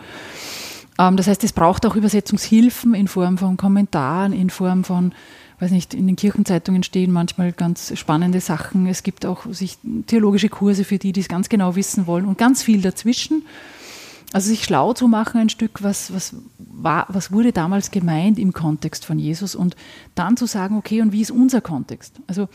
[1.00, 5.14] Ähm, das heißt, es braucht auch Übersetzungshilfen in Form von Kommentaren, in Form von
[5.62, 8.88] weiß nicht, in den Kirchenzeitungen stehen manchmal ganz spannende Sachen.
[8.88, 9.78] Es gibt auch sich
[10.08, 13.44] theologische Kurse für die, die es ganz genau wissen wollen und ganz viel dazwischen.
[14.32, 18.54] Also sich schlau zu machen ein Stück, was, was, war, was wurde damals gemeint im
[18.54, 19.76] Kontext von Jesus und
[20.14, 22.16] dann zu sagen, okay, und wie ist unser Kontext?
[22.28, 22.48] Also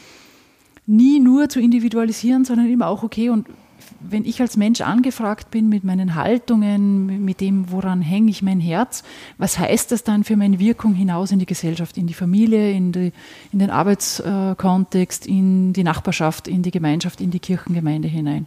[0.87, 3.49] nie nur zu individualisieren, sondern immer auch, okay, und
[4.01, 8.61] wenn ich als Mensch angefragt bin mit meinen Haltungen, mit dem, woran hänge ich mein
[8.61, 9.03] Herz,
[9.39, 12.93] was heißt das dann für meine Wirkung hinaus in die Gesellschaft, in die Familie, in,
[12.93, 13.13] die,
[13.53, 18.47] in den Arbeitskontext, in die Nachbarschaft, in die Gemeinschaft, in die Kirchengemeinde hinein?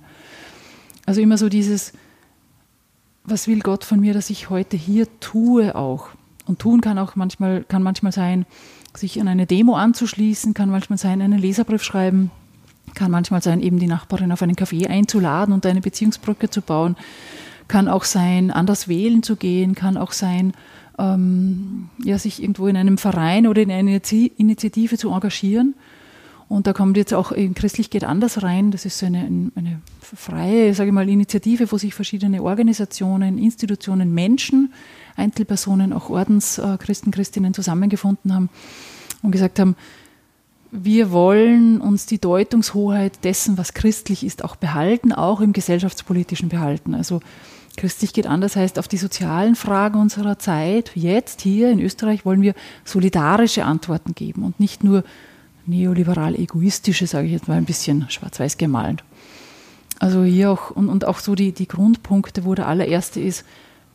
[1.06, 1.94] Also immer so dieses,
[3.28, 6.10] was will Gott von mir, dass ich heute hier tue auch.
[6.46, 8.46] Und tun kann auch manchmal, kann manchmal sein,
[8.96, 12.32] sich an eine Demo anzuschließen, kann manchmal sein, einen Leserbrief schreiben,
[12.96, 16.96] kann manchmal sein, eben die Nachbarin auf einen Café einzuladen und eine Beziehungsbrücke zu bauen,
[17.68, 20.54] kann auch sein, anders wählen zu gehen, kann auch sein,
[20.98, 24.00] ähm, ja, sich irgendwo in einem Verein oder in einer
[24.38, 25.76] Initiative zu engagieren.
[26.50, 28.72] Und da kommt jetzt auch in Christlich geht anders rein.
[28.72, 34.14] Das ist so eine, eine freie, sage ich mal, Initiative, wo sich verschiedene Organisationen, Institutionen,
[34.14, 34.72] Menschen,
[35.18, 38.50] Einzelpersonen, auch Ordenschristen, Christinnen zusammengefunden haben
[39.22, 39.76] und gesagt haben,
[40.72, 46.94] wir wollen uns die Deutungshoheit dessen, was christlich ist, auch behalten, auch im gesellschaftspolitischen behalten.
[46.94, 47.22] Also
[47.78, 52.42] christlich geht anders heißt, auf die sozialen Fragen unserer Zeit, jetzt hier in Österreich, wollen
[52.42, 55.04] wir solidarische Antworten geben und nicht nur
[55.68, 59.04] neoliberal egoistische, sage ich jetzt mal ein bisschen schwarz-weiß gemalt.
[60.00, 63.46] Also hier auch, und, und auch so die, die Grundpunkte, wo der allererste ist,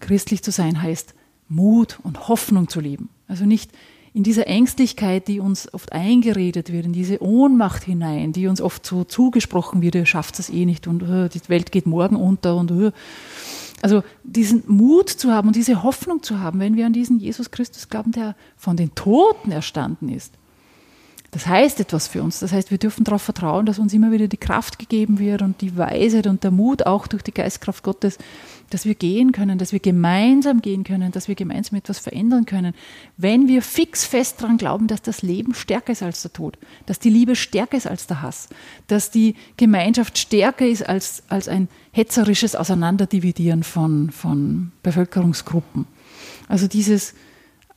[0.00, 1.14] christlich zu sein heißt,
[1.48, 3.08] Mut und Hoffnung zu leben.
[3.28, 3.70] Also nicht
[4.14, 8.84] in dieser Ängstlichkeit, die uns oft eingeredet wird, in diese Ohnmacht hinein, die uns oft
[8.84, 12.56] so zugesprochen wird, ihr schafft es eh nicht und uh, die Welt geht morgen unter
[12.56, 12.90] und uh.
[13.80, 17.50] also diesen Mut zu haben und diese Hoffnung zu haben, wenn wir an diesen Jesus
[17.50, 20.34] Christus glauben, der von den Toten erstanden ist,
[21.32, 22.40] das heißt etwas für uns.
[22.40, 25.62] Das heißt, wir dürfen darauf vertrauen, dass uns immer wieder die Kraft gegeben wird und
[25.62, 28.18] die Weisheit und der Mut auch durch die Geistkraft Gottes,
[28.68, 32.74] dass wir gehen können, dass wir gemeinsam gehen können, dass wir gemeinsam etwas verändern können.
[33.16, 36.98] Wenn wir fix fest daran glauben, dass das Leben stärker ist als der Tod, dass
[36.98, 38.50] die Liebe stärker ist als der Hass,
[38.86, 45.86] dass die Gemeinschaft stärker ist als, als ein hetzerisches Auseinanderdividieren von, von Bevölkerungsgruppen.
[46.46, 47.14] Also dieses,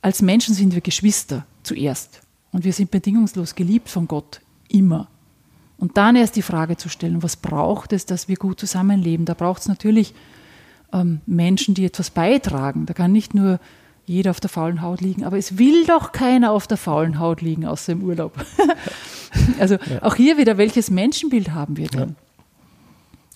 [0.02, 2.25] als Menschen sind wir Geschwister zuerst.
[2.56, 4.40] Und wir sind bedingungslos geliebt von Gott,
[4.70, 5.08] immer.
[5.76, 9.26] Und dann erst die Frage zu stellen, was braucht es, dass wir gut zusammenleben?
[9.26, 10.14] Da braucht es natürlich
[10.90, 12.86] ähm, Menschen, die etwas beitragen.
[12.86, 13.60] Da kann nicht nur
[14.06, 17.42] jeder auf der faulen Haut liegen, aber es will doch keiner auf der faulen Haut
[17.42, 18.32] liegen, außer im Urlaub.
[19.60, 20.02] also ja.
[20.02, 22.00] auch hier wieder, welches Menschenbild haben wir denn?
[22.00, 22.14] Ja.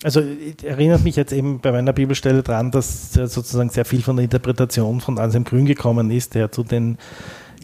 [0.03, 0.23] Also
[0.63, 4.99] erinnert mich jetzt eben bei meiner Bibelstelle dran, dass sozusagen sehr viel von der Interpretation
[4.99, 6.97] von Anselm Grün gekommen ist, der zu den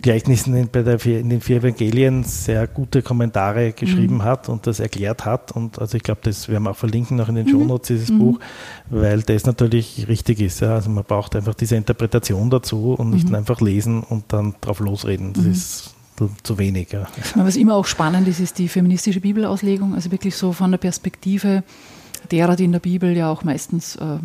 [0.02, 4.24] Gleichnissen in, bei der, in den vier Evangelien sehr gute Kommentare geschrieben mhm.
[4.24, 5.52] hat und das erklärt hat.
[5.52, 7.52] Und also ich glaube, das werden wir auch verlinken noch in den mhm.
[7.52, 8.20] Shownotes, dieses mhm.
[8.20, 8.40] Buch,
[8.90, 10.62] weil das natürlich richtig ist.
[10.62, 10.76] Ja.
[10.76, 13.36] Also man braucht einfach diese Interpretation dazu und nicht mhm.
[13.36, 15.34] einfach lesen und dann drauf losreden.
[15.34, 15.52] Das mhm.
[15.52, 15.96] ist
[16.44, 16.92] zu wenig.
[16.92, 17.08] Ja.
[17.36, 21.64] Was immer auch spannend ist, ist die feministische Bibelauslegung, also wirklich so von der Perspektive
[22.32, 24.18] derer, die in der Bibel ja auch meistens äh,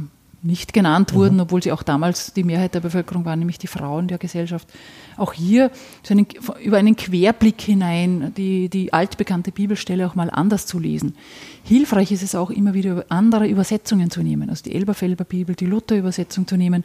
[0.42, 1.42] nicht genannt wurden, mhm.
[1.42, 4.68] obwohl sie auch damals die Mehrheit der Bevölkerung waren, nämlich die Frauen der Gesellschaft.
[5.16, 5.70] Auch hier
[6.02, 6.26] so einen,
[6.62, 11.14] über einen Querblick hinein die, die altbekannte Bibelstelle auch mal anders zu lesen.
[11.64, 15.66] Hilfreich ist es auch immer wieder andere Übersetzungen zu nehmen, also die Elberfelder Bibel, die
[15.66, 16.84] Luther-Übersetzung zu nehmen.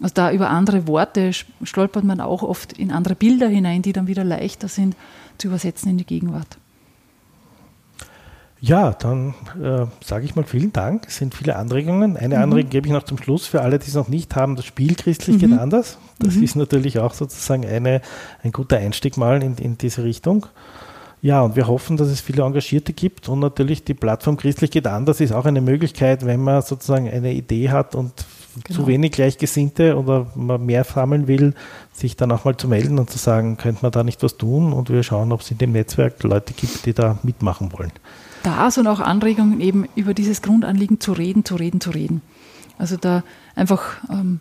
[0.00, 1.32] Also da über andere Worte
[1.62, 4.96] stolpert man auch oft in andere Bilder hinein, die dann wieder leichter sind
[5.38, 6.58] zu übersetzen in die Gegenwart.
[8.64, 11.06] Ja, dann äh, sage ich mal vielen Dank.
[11.08, 12.16] Es sind viele Anregungen.
[12.16, 12.42] Eine mhm.
[12.42, 14.54] Anregung gebe ich noch zum Schluss für alle, die es noch nicht haben.
[14.54, 15.40] Das Spiel Christlich mhm.
[15.40, 15.98] geht anders.
[16.20, 16.44] Das mhm.
[16.44, 18.02] ist natürlich auch sozusagen eine,
[18.44, 20.46] ein guter Einstieg mal in, in diese Richtung.
[21.22, 24.86] Ja, und wir hoffen, dass es viele Engagierte gibt und natürlich die Plattform Christlich geht
[24.86, 28.12] anders ist auch eine Möglichkeit, wenn man sozusagen eine Idee hat und
[28.62, 28.80] genau.
[28.80, 31.54] zu wenig Gleichgesinnte oder man mehr sammeln will,
[31.92, 34.72] sich dann auch mal zu melden und zu sagen, könnte man da nicht was tun
[34.72, 37.92] und wir schauen, ob es in dem Netzwerk Leute gibt, die da mitmachen wollen
[38.42, 42.22] das und auch Anregungen, eben über dieses Grundanliegen zu reden, zu reden, zu reden.
[42.78, 43.22] Also da
[43.54, 44.40] einfach ähm,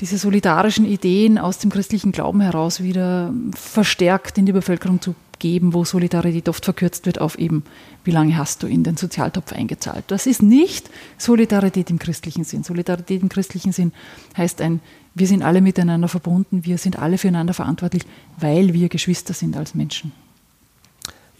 [0.00, 5.74] diese solidarischen Ideen aus dem christlichen Glauben heraus wieder verstärkt in die Bevölkerung zu geben,
[5.74, 7.64] wo Solidarität oft verkürzt wird auf eben,
[8.04, 10.04] wie lange hast du in den Sozialtopf eingezahlt.
[10.08, 12.62] Das ist nicht Solidarität im christlichen Sinn.
[12.62, 13.92] Solidarität im christlichen Sinn
[14.36, 14.80] heißt ein,
[15.14, 18.04] wir sind alle miteinander verbunden, wir sind alle füreinander verantwortlich,
[18.38, 20.12] weil wir Geschwister sind als Menschen.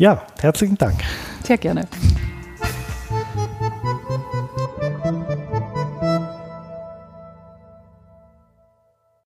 [0.01, 0.99] Ja, herzlichen Dank.
[1.45, 1.87] Sehr gerne.